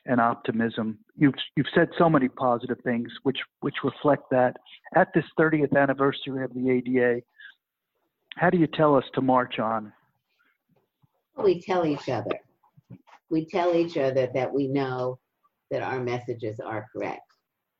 and 0.07 0.21
optimism? 0.21 0.99
You've 1.17 1.35
you've 1.57 1.67
said 1.75 1.89
so 1.99 2.09
many 2.09 2.29
positive 2.29 2.79
things 2.85 3.09
which 3.23 3.39
which 3.61 3.77
reflect 3.85 4.25
that. 4.31 4.57
At 4.95 5.09
this 5.15 5.25
30th 5.39 5.77
anniversary 5.77 6.45
of 6.45 6.53
the 6.55 6.71
ADA, 6.71 7.21
how 8.37 8.51
do 8.51 8.59
you 8.59 8.67
tell 8.67 8.97
us 8.97 9.05
to 9.15 9.21
march 9.21 9.59
on? 9.59 9.93
We 11.43 11.61
tell 11.61 11.85
each 11.85 12.09
other. 12.09 12.39
We 13.31 13.47
tell 13.47 13.75
each 13.75 13.97
other 13.97 14.29
that 14.35 14.53
we 14.53 14.69
know 14.69 15.19
that 15.71 15.83
our 15.83 16.01
messages 16.01 16.61
are 16.61 16.87
correct. 16.93 17.23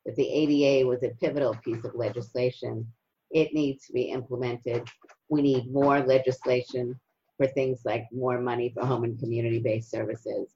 That 0.05 0.15
the 0.15 0.27
ADA 0.27 0.87
was 0.87 1.03
a 1.03 1.09
pivotal 1.19 1.55
piece 1.63 1.83
of 1.83 1.95
legislation. 1.95 2.85
It 3.31 3.53
needs 3.53 3.85
to 3.87 3.93
be 3.93 4.03
implemented. 4.03 4.87
We 5.29 5.41
need 5.41 5.71
more 5.71 5.99
legislation 5.99 6.99
for 7.37 7.47
things 7.47 7.81
like 7.85 8.05
more 8.11 8.41
money 8.41 8.71
for 8.73 8.85
home 8.85 9.03
and 9.03 9.19
community 9.19 9.59
based 9.59 9.91
services 9.91 10.53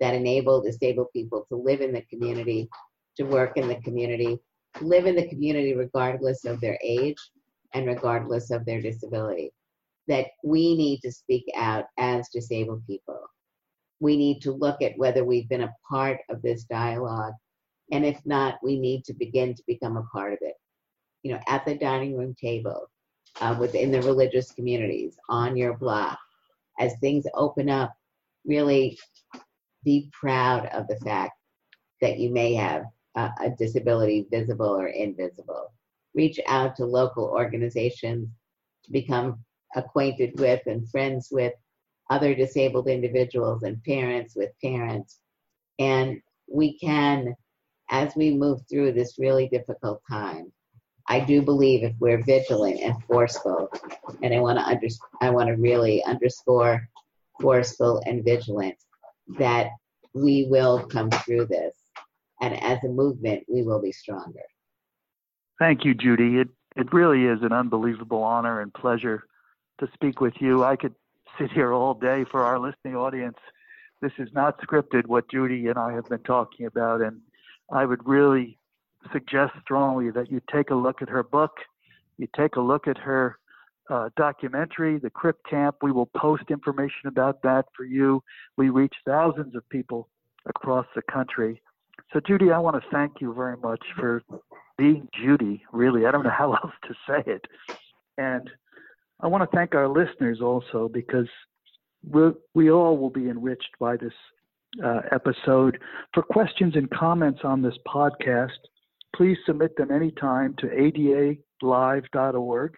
that 0.00 0.14
enable 0.14 0.60
disabled 0.60 1.08
people 1.12 1.46
to 1.48 1.56
live 1.56 1.80
in 1.80 1.92
the 1.92 2.02
community, 2.02 2.68
to 3.16 3.24
work 3.24 3.56
in 3.56 3.68
the 3.68 3.76
community, 3.76 4.38
live 4.80 5.06
in 5.06 5.14
the 5.14 5.28
community 5.28 5.74
regardless 5.74 6.44
of 6.44 6.60
their 6.60 6.78
age 6.82 7.18
and 7.72 7.86
regardless 7.86 8.50
of 8.50 8.64
their 8.64 8.80
disability. 8.80 9.52
That 10.08 10.26
we 10.42 10.76
need 10.76 11.00
to 11.00 11.12
speak 11.12 11.44
out 11.56 11.86
as 11.98 12.28
disabled 12.28 12.86
people. 12.86 13.20
We 14.00 14.16
need 14.16 14.42
to 14.42 14.52
look 14.52 14.82
at 14.82 14.98
whether 14.98 15.24
we've 15.24 15.48
been 15.48 15.62
a 15.62 15.74
part 15.88 16.18
of 16.28 16.42
this 16.42 16.64
dialogue. 16.64 17.32
And 17.92 18.04
if 18.04 18.20
not, 18.26 18.56
we 18.62 18.78
need 18.78 19.04
to 19.04 19.14
begin 19.14 19.54
to 19.54 19.62
become 19.66 19.96
a 19.96 20.06
part 20.12 20.32
of 20.32 20.38
it. 20.42 20.54
You 21.22 21.32
know, 21.32 21.40
at 21.48 21.64
the 21.64 21.76
dining 21.76 22.16
room 22.16 22.34
table, 22.38 22.90
uh, 23.40 23.56
within 23.58 23.90
the 23.90 24.02
religious 24.02 24.52
communities, 24.52 25.16
on 25.28 25.56
your 25.56 25.76
block, 25.78 26.18
as 26.78 26.94
things 27.00 27.24
open 27.34 27.68
up, 27.68 27.94
really 28.44 28.98
be 29.84 30.10
proud 30.12 30.66
of 30.66 30.86
the 30.88 30.96
fact 30.96 31.32
that 32.00 32.18
you 32.18 32.30
may 32.30 32.54
have 32.54 32.84
a, 33.16 33.30
a 33.40 33.50
disability, 33.50 34.26
visible 34.30 34.68
or 34.68 34.88
invisible. 34.88 35.72
Reach 36.14 36.40
out 36.46 36.76
to 36.76 36.84
local 36.84 37.24
organizations 37.24 38.28
to 38.84 38.92
become 38.92 39.44
acquainted 39.74 40.38
with 40.38 40.62
and 40.66 40.88
friends 40.88 41.28
with 41.30 41.52
other 42.10 42.34
disabled 42.34 42.88
individuals 42.88 43.62
and 43.62 43.82
parents 43.82 44.36
with 44.36 44.50
parents. 44.62 45.20
And 45.78 46.20
we 46.46 46.78
can, 46.78 47.34
as 47.90 48.14
we 48.14 48.36
move 48.36 48.60
through 48.68 48.92
this 48.92 49.18
really 49.18 49.48
difficult 49.48 50.02
time, 50.08 50.52
I 51.08 51.20
do 51.20 51.42
believe 51.42 51.84
if 51.84 51.94
we're 52.00 52.22
vigilant 52.22 52.80
and 52.80 52.94
forceful, 53.04 53.68
and 54.22 54.34
I 54.34 54.40
want 54.40 54.58
to 54.58 54.64
under, 54.64 54.88
I 55.20 55.30
want 55.30 55.48
to 55.48 55.54
really 55.54 56.02
underscore 56.04 56.88
forceful 57.40 58.02
and 58.06 58.24
vigilant, 58.24 58.76
that 59.38 59.68
we 60.14 60.46
will 60.48 60.86
come 60.86 61.10
through 61.10 61.46
this, 61.46 61.74
and 62.40 62.60
as 62.62 62.78
a 62.84 62.88
movement, 62.88 63.44
we 63.48 63.62
will 63.62 63.82
be 63.82 63.92
stronger. 63.92 64.40
Thank 65.58 65.84
you, 65.84 65.94
Judy. 65.94 66.38
It 66.38 66.48
it 66.76 66.92
really 66.92 67.26
is 67.26 67.42
an 67.42 67.52
unbelievable 67.52 68.22
honor 68.22 68.60
and 68.60 68.72
pleasure 68.74 69.24
to 69.78 69.88
speak 69.94 70.20
with 70.20 70.34
you. 70.40 70.64
I 70.64 70.76
could 70.76 70.94
sit 71.38 71.52
here 71.52 71.72
all 71.72 71.94
day 71.94 72.24
for 72.30 72.42
our 72.42 72.58
listening 72.58 72.96
audience. 72.96 73.38
This 74.00 74.12
is 74.18 74.28
not 74.32 74.60
scripted 74.60 75.06
what 75.06 75.30
Judy 75.30 75.68
and 75.68 75.78
I 75.78 75.92
have 75.92 76.08
been 76.08 76.22
talking 76.22 76.66
about, 76.66 77.00
and 77.00 77.20
I 77.72 77.84
would 77.84 78.06
really 78.06 78.58
suggest 79.12 79.52
strongly 79.62 80.10
that 80.10 80.30
you 80.30 80.40
take 80.52 80.70
a 80.70 80.74
look 80.74 81.02
at 81.02 81.08
her 81.08 81.22
book, 81.22 81.52
you 82.18 82.28
take 82.36 82.56
a 82.56 82.60
look 82.60 82.86
at 82.86 82.98
her 82.98 83.38
uh, 83.90 84.08
documentary, 84.16 84.98
The 84.98 85.10
Crip 85.10 85.38
Camp. 85.48 85.76
We 85.82 85.92
will 85.92 86.10
post 86.16 86.44
information 86.50 87.06
about 87.06 87.42
that 87.42 87.66
for 87.76 87.84
you. 87.84 88.22
We 88.56 88.70
reach 88.70 88.94
thousands 89.06 89.54
of 89.54 89.68
people 89.68 90.08
across 90.46 90.86
the 90.94 91.02
country. 91.02 91.60
So, 92.12 92.20
Judy, 92.20 92.50
I 92.50 92.58
want 92.58 92.80
to 92.82 92.88
thank 92.90 93.20
you 93.20 93.34
very 93.34 93.56
much 93.56 93.82
for 93.96 94.22
being 94.78 95.08
Judy, 95.14 95.62
really. 95.72 96.06
I 96.06 96.10
don't 96.10 96.24
know 96.24 96.30
how 96.30 96.52
else 96.62 96.72
to 96.88 96.94
say 97.06 97.22
it. 97.26 97.44
And 98.18 98.48
I 99.20 99.26
want 99.26 99.48
to 99.48 99.56
thank 99.56 99.74
our 99.74 99.88
listeners 99.88 100.40
also 100.40 100.88
because 100.92 101.28
we 102.54 102.70
all 102.70 102.98
will 102.98 103.10
be 103.10 103.28
enriched 103.28 103.70
by 103.80 103.96
this 103.96 104.12
uh, 104.84 105.00
episode. 105.12 105.78
For 106.12 106.22
questions 106.22 106.74
and 106.76 106.90
comments 106.90 107.40
on 107.44 107.62
this 107.62 107.74
podcast, 107.86 108.50
please 109.14 109.38
submit 109.46 109.76
them 109.76 109.90
anytime 109.90 110.54
to 110.58 110.66
adalive.org. 111.62 112.74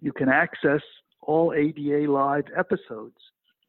You 0.00 0.12
can 0.12 0.28
access 0.28 0.82
all 1.22 1.52
ADA 1.52 2.10
Live 2.10 2.44
episodes 2.56 3.16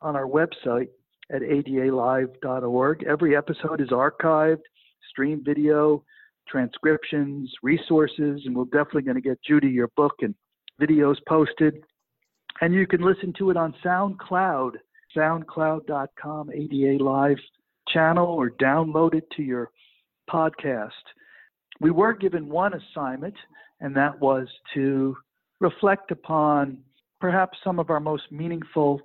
on 0.02 0.16
our 0.16 0.26
website 0.26 0.90
at 1.32 1.42
adalive.org. 1.42 3.04
Every 3.04 3.36
episode 3.36 3.82
is 3.82 3.90
archived, 3.90 4.62
stream 5.10 5.44
video, 5.44 6.04
transcriptions, 6.48 7.52
resources, 7.62 8.42
and 8.46 8.56
we're 8.56 8.66
definitely 8.66 9.04
going 9.04 9.16
to 9.16 9.22
get 9.22 9.40
Judy 9.48 9.70
your 9.70 9.90
book 9.96 10.16
and 10.22 10.34
videos 10.82 11.18
posted. 11.28 11.84
And 12.62 12.74
you 12.74 12.88
can 12.88 13.02
listen 13.02 13.34
to 13.38 13.52
it 13.52 13.58
on 13.58 13.76
SoundCloud, 13.86 14.72
soundcloud.com 15.16 16.52
ADA 16.52 17.04
Live 17.04 17.38
channel, 17.88 18.28
or 18.28 18.52
download 18.52 19.14
it 19.14 19.30
to 19.36 19.44
your 19.44 19.70
podcast. 20.30 20.90
We 21.80 21.92
were 21.92 22.14
given 22.14 22.50
one 22.50 22.74
assignment, 22.74 23.36
and 23.80 23.96
that 23.96 24.20
was 24.20 24.48
to 24.74 25.16
reflect 25.60 26.12
upon 26.12 26.80
perhaps 27.20 27.58
some 27.64 27.80
of 27.80 27.90
our 27.90 28.00
most 28.00 28.32
meaningful 28.32 29.02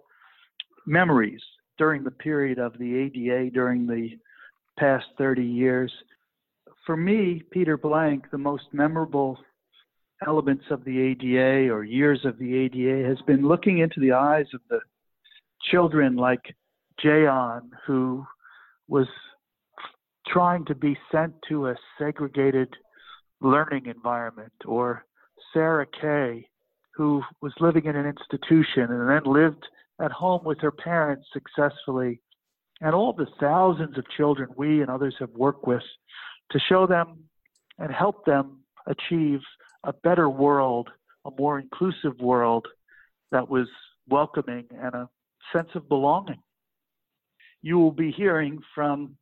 memories 0.86 1.40
during 1.78 2.04
the 2.04 2.10
period 2.10 2.58
of 2.58 2.76
the 2.78 2.96
ADA 2.96 3.50
during 3.50 3.86
the 3.86 4.10
past 4.78 5.06
30 5.18 5.42
years. 5.42 5.92
For 6.86 6.96
me, 6.96 7.42
Peter 7.50 7.76
Blanck, 7.76 8.30
the 8.30 8.38
most 8.38 8.64
memorable 8.72 9.38
elements 10.26 10.64
of 10.70 10.84
the 10.84 10.98
ADA 11.00 11.72
or 11.72 11.84
years 11.84 12.24
of 12.24 12.38
the 12.38 12.56
ADA 12.56 13.06
has 13.08 13.20
been 13.26 13.46
looking 13.46 13.78
into 13.78 14.00
the 14.00 14.12
eyes 14.12 14.46
of 14.54 14.60
the 14.68 14.80
children 15.70 16.16
like 16.16 16.54
Jayon, 17.02 17.70
who 17.86 18.24
was 18.88 19.06
trying 20.26 20.64
to 20.66 20.74
be 20.74 20.96
sent 21.12 21.34
to 21.48 21.68
a 21.68 21.76
segregated 21.98 22.74
learning 23.40 23.86
environment, 23.86 24.52
or 24.64 25.04
Sarah 25.52 25.86
Kay, 25.86 26.48
who 26.94 27.22
was 27.42 27.52
living 27.60 27.84
in 27.84 27.96
an 27.96 28.06
institution 28.06 28.90
and 28.90 29.08
then 29.08 29.22
lived 29.24 29.66
at 30.00 30.12
home 30.12 30.42
with 30.44 30.60
her 30.60 30.70
parents 30.70 31.26
successfully, 31.32 32.20
and 32.80 32.94
all 32.94 33.12
the 33.12 33.26
thousands 33.38 33.98
of 33.98 34.04
children 34.16 34.48
we 34.56 34.80
and 34.80 34.90
others 34.90 35.14
have 35.18 35.30
worked 35.30 35.66
with 35.66 35.82
to 36.50 36.58
show 36.68 36.86
them 36.86 37.24
and 37.78 37.92
help 37.92 38.24
them 38.24 38.60
achieve 38.86 39.40
a 39.84 39.92
better 39.92 40.28
world, 40.28 40.88
a 41.24 41.30
more 41.38 41.58
inclusive 41.58 42.18
world 42.20 42.66
that 43.30 43.48
was 43.48 43.68
welcoming 44.08 44.64
and 44.70 44.94
a 44.94 45.08
sense 45.52 45.68
of 45.74 45.88
belonging. 45.88 46.42
You 47.62 47.78
will 47.78 47.92
be 47.92 48.10
hearing 48.10 48.60
from 48.74 49.16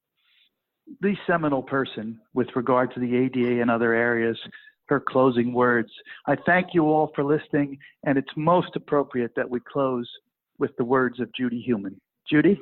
the 1.01 1.17
seminal 1.27 1.63
person 1.63 2.21
with 2.35 2.49
regard 2.55 2.93
to 2.95 3.01
the 3.01 3.17
ADA 3.17 3.61
and 3.61 3.71
other 3.71 3.93
areas, 3.95 4.39
her 4.87 5.01
closing 5.01 5.53
words. 5.53 5.91
I 6.27 6.37
thank 6.47 6.75
you 6.75 6.85
all 6.85 7.13
for 7.15 7.25
listening, 7.25 7.79
and 8.05 8.19
it's 8.19 8.33
most 8.37 8.77
appropriate 8.77 9.33
that 9.37 9.49
we 9.49 9.61
close 9.61 10.09
with 10.59 10.77
the 10.77 10.85
words 10.85 11.21
of 11.21 11.33
Judy 11.35 11.61
Heumann. 11.61 12.01
Judy? 12.29 12.61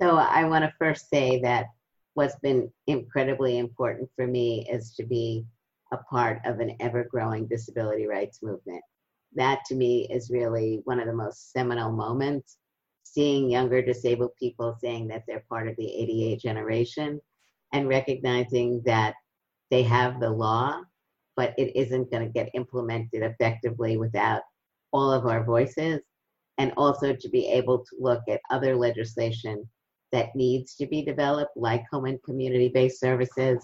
So 0.00 0.16
I 0.16 0.44
want 0.44 0.64
to 0.64 0.72
first 0.78 1.08
say 1.08 1.40
that 1.42 1.66
what's 2.14 2.36
been 2.40 2.70
incredibly 2.86 3.58
important 3.58 4.10
for 4.16 4.26
me 4.26 4.66
is 4.70 4.94
to 4.96 5.04
be 5.04 5.44
a 5.92 5.98
part 5.98 6.40
of 6.44 6.60
an 6.60 6.76
ever 6.80 7.04
growing 7.04 7.46
disability 7.46 8.06
rights 8.06 8.40
movement. 8.42 8.82
That 9.34 9.60
to 9.66 9.74
me 9.74 10.08
is 10.10 10.30
really 10.30 10.80
one 10.84 11.00
of 11.00 11.06
the 11.06 11.14
most 11.14 11.52
seminal 11.52 11.92
moments. 11.92 12.58
Seeing 13.04 13.50
younger 13.50 13.80
disabled 13.80 14.32
people 14.38 14.76
saying 14.80 15.08
that 15.08 15.22
they're 15.26 15.44
part 15.48 15.68
of 15.68 15.76
the 15.76 15.86
ADA 15.86 16.40
generation 16.40 17.20
and 17.72 17.88
recognizing 17.88 18.82
that 18.84 19.14
they 19.70 19.82
have 19.82 20.20
the 20.20 20.30
law, 20.30 20.80
but 21.36 21.54
it 21.58 21.76
isn't 21.76 22.10
going 22.10 22.26
to 22.26 22.32
get 22.32 22.50
implemented 22.54 23.22
effectively 23.22 23.96
without 23.96 24.42
all 24.92 25.12
of 25.12 25.26
our 25.26 25.44
voices. 25.44 26.00
And 26.58 26.72
also 26.76 27.14
to 27.14 27.28
be 27.28 27.48
able 27.48 27.78
to 27.78 27.96
look 27.98 28.22
at 28.28 28.40
other 28.50 28.76
legislation 28.76 29.68
that 30.12 30.34
needs 30.36 30.76
to 30.76 30.86
be 30.86 31.04
developed, 31.04 31.56
like 31.56 31.84
home 31.90 32.04
and 32.04 32.22
community 32.22 32.68
based 32.68 33.00
services, 33.00 33.60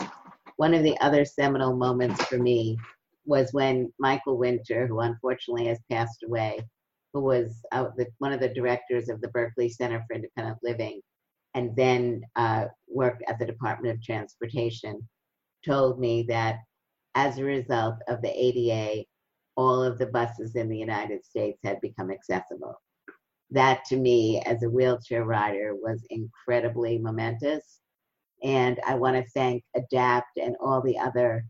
one 0.57 0.75
of 0.75 0.83
the 0.83 0.99
other 1.01 1.25
seminal 1.25 1.75
moments 1.77 2.23
for 2.25 2.39
me 2.39 2.77
was 3.25 3.53
when 3.53 3.93
Michael 3.99 4.37
Winter, 4.37 4.87
who 4.87 5.01
unfortunately 5.01 5.67
has 5.67 5.79
passed 5.91 6.25
away, 6.25 6.61
who 7.13 7.21
was 7.23 7.61
uh, 7.73 7.89
the, 7.97 8.07
one 8.19 8.33
of 8.33 8.41
the 8.41 8.49
directors 8.49 9.09
of 9.09 9.21
the 9.21 9.29
Berkeley 9.29 9.69
Center 9.69 10.05
for 10.07 10.15
Independent 10.15 10.59
Living, 10.63 11.01
and 11.55 11.75
then 11.77 12.23
uh, 12.37 12.67
worked 12.89 13.23
at 13.29 13.39
the 13.39 13.47
Department 13.47 13.95
of 13.95 14.03
Transportation, 14.03 15.07
told 15.65 15.99
me 15.99 16.23
that 16.29 16.59
as 17.15 17.39
a 17.39 17.45
result 17.45 17.97
of 18.09 18.23
the 18.23 18.31
ADA, 18.31 19.05
all 19.57 19.83
of 19.83 19.99
the 19.99 20.07
buses 20.07 20.55
in 20.55 20.69
the 20.69 20.79
United 20.79 21.25
States 21.25 21.59
had 21.65 21.81
become 21.81 22.11
accessible. 22.11 22.75
That 23.51 23.85
to 23.87 23.97
me, 23.97 24.41
as 24.47 24.63
a 24.63 24.71
wheelchair 24.71 25.25
rider, 25.25 25.75
was 25.75 26.07
incredibly 26.09 26.99
momentous 26.99 27.81
and 28.43 28.81
I 28.87 28.95
want 28.95 29.17
to 29.17 29.31
thank 29.33 29.65
ADAPT 29.77 30.37
and 30.37 30.57
all 30.61 30.81
the 30.81 30.99
other 30.99 31.45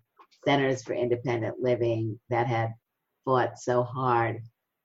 centers 0.45 0.83
for 0.83 0.95
independent 0.95 1.61
living 1.61 2.19
that 2.31 2.47
had 2.47 2.73
fought 3.25 3.59
so 3.59 3.83
hard 3.83 4.41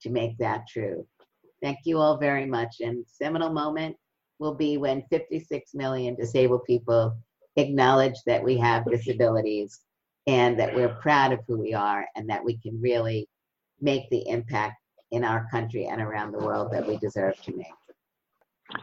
to 0.05 0.11
make 0.11 0.37
that 0.37 0.67
true. 0.67 1.05
Thank 1.61 1.79
you 1.83 1.97
all 1.97 2.17
very 2.17 2.45
much. 2.45 2.75
And 2.79 3.03
seminal 3.07 3.51
moment 3.51 3.97
will 4.37 4.53
be 4.53 4.77
when 4.77 5.03
56 5.09 5.73
million 5.73 6.15
disabled 6.15 6.63
people 6.65 7.17
acknowledge 7.55 8.15
that 8.27 8.43
we 8.43 8.57
have 8.57 8.85
disabilities 8.85 9.81
and 10.27 10.59
that 10.59 10.75
we're 10.75 10.95
proud 11.01 11.33
of 11.33 11.39
who 11.47 11.57
we 11.57 11.73
are 11.73 12.05
and 12.15 12.29
that 12.29 12.43
we 12.43 12.57
can 12.57 12.79
really 12.79 13.27
make 13.81 14.07
the 14.11 14.27
impact 14.27 14.75
in 15.11 15.23
our 15.23 15.47
country 15.49 15.87
and 15.87 16.01
around 16.01 16.31
the 16.31 16.39
world 16.39 16.71
that 16.71 16.87
we 16.87 16.97
deserve 16.97 17.41
to 17.41 17.55
make. 17.55 17.67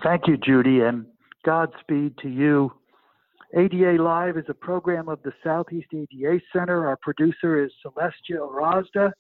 Thank 0.02 0.26
you, 0.26 0.37
Judy, 0.37 0.80
and 0.80 1.06
Godspeed 1.44 2.16
to 2.18 2.28
you 2.28 2.72
ADA 3.54 4.02
Live 4.02 4.38
is 4.38 4.46
a 4.48 4.54
program 4.54 5.11
of 5.11 5.22
the 5.22 5.32
Southeast 5.44 5.88
ADA 5.92 6.40
Center. 6.54 6.88
Our 6.88 6.96
producer 6.96 7.62
is 7.62 7.70
Celestia 7.85 8.40
Rosda 8.40 9.12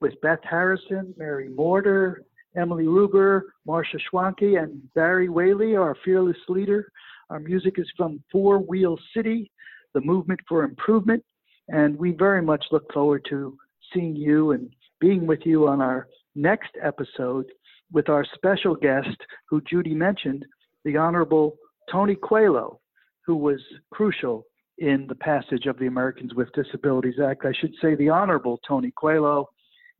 with 0.00 0.20
Beth 0.20 0.40
Harrison, 0.42 1.14
Mary 1.16 1.48
Morter, 1.48 2.22
Emily 2.56 2.86
Ruber, 2.86 3.52
Marsha 3.66 3.98
Schwanke, 4.10 4.62
and 4.62 4.80
Barry 4.94 5.28
Whaley, 5.28 5.76
our 5.76 5.96
fearless 6.04 6.36
leader. 6.48 6.90
Our 7.30 7.40
music 7.40 7.74
is 7.78 7.88
from 7.96 8.22
Four 8.32 8.58
Wheel 8.58 8.98
City, 9.14 9.50
the 9.94 10.00
movement 10.00 10.40
for 10.48 10.64
improvement, 10.64 11.24
and 11.68 11.96
we 11.98 12.12
very 12.12 12.42
much 12.42 12.64
look 12.70 12.90
forward 12.92 13.26
to 13.28 13.56
seeing 13.92 14.16
you 14.16 14.52
and 14.52 14.70
being 15.00 15.26
with 15.26 15.40
you 15.44 15.68
on 15.68 15.80
our 15.80 16.08
next 16.34 16.70
episode 16.82 17.46
with 17.92 18.08
our 18.08 18.24
special 18.34 18.74
guest, 18.74 19.16
who 19.48 19.60
Judy 19.62 19.94
mentioned, 19.94 20.44
the 20.84 20.96
Honorable 20.96 21.56
Tony 21.90 22.16
Coelho 22.16 22.80
who 23.28 23.36
was 23.36 23.60
crucial 23.92 24.46
in 24.78 25.06
the 25.06 25.14
passage 25.14 25.66
of 25.66 25.78
the 25.78 25.86
Americans 25.86 26.34
with 26.34 26.48
Disabilities 26.54 27.20
Act. 27.22 27.44
I 27.44 27.52
should 27.60 27.74
say 27.80 27.94
the 27.94 28.08
Honorable 28.08 28.58
Tony 28.66 28.90
Coelho 28.98 29.50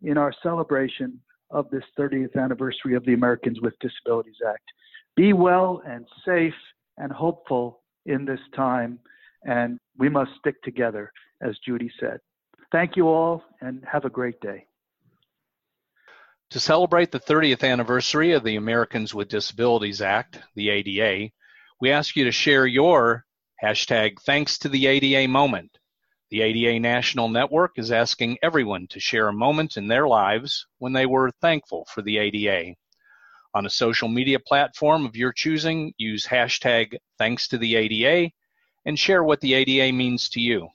in 0.02 0.18
our 0.18 0.32
celebration 0.42 1.20
of 1.50 1.68
this 1.70 1.84
30th 1.98 2.36
anniversary 2.36 2.94
of 2.94 3.04
the 3.04 3.14
Americans 3.14 3.60
with 3.60 3.78
Disabilities 3.80 4.36
Act. 4.46 4.64
Be 5.16 5.32
well 5.32 5.82
and 5.86 6.06
safe 6.24 6.54
and 6.98 7.10
hopeful 7.10 7.80
in 8.06 8.24
this 8.24 8.40
time, 8.54 8.98
and 9.44 9.78
we 9.96 10.08
must 10.08 10.30
stick 10.38 10.62
together, 10.62 11.12
as 11.42 11.56
Judy 11.64 11.90
said. 11.98 12.18
Thank 12.70 12.96
you 12.96 13.08
all, 13.08 13.42
and 13.60 13.82
have 13.90 14.04
a 14.04 14.10
great 14.10 14.40
day. 14.40 14.66
To 16.50 16.60
celebrate 16.60 17.12
the 17.12 17.20
30th 17.20 17.62
anniversary 17.62 18.32
of 18.32 18.42
the 18.42 18.56
Americans 18.56 19.14
with 19.14 19.28
Disabilities 19.28 20.00
Act, 20.00 20.38
the 20.54 20.70
ADA, 20.70 21.30
we 21.80 21.90
ask 21.90 22.16
you 22.16 22.24
to 22.24 22.32
share 22.32 22.66
your 22.66 23.24
hashtag 23.62 24.20
thanks 24.20 24.58
to 24.58 24.68
the 24.68 24.86
ADA 24.86 25.28
moment. 25.28 25.78
The 26.30 26.42
ADA 26.42 26.78
National 26.78 27.30
Network 27.30 27.78
is 27.78 27.90
asking 27.90 28.36
everyone 28.42 28.86
to 28.88 29.00
share 29.00 29.28
a 29.28 29.32
moment 29.32 29.78
in 29.78 29.88
their 29.88 30.06
lives 30.06 30.66
when 30.76 30.92
they 30.92 31.06
were 31.06 31.30
thankful 31.40 31.86
for 31.86 32.02
the 32.02 32.18
ADA. 32.18 32.74
On 33.54 33.64
a 33.64 33.70
social 33.70 34.08
media 34.08 34.38
platform 34.38 35.06
of 35.06 35.16
your 35.16 35.32
choosing, 35.32 35.94
use 35.96 36.26
hashtag 36.26 36.98
thanks 37.16 37.48
to 37.48 37.56
the 37.56 37.76
ADA 37.76 38.30
and 38.84 38.98
share 38.98 39.24
what 39.24 39.40
the 39.40 39.54
ADA 39.54 39.90
means 39.94 40.28
to 40.30 40.40
you. 40.40 40.68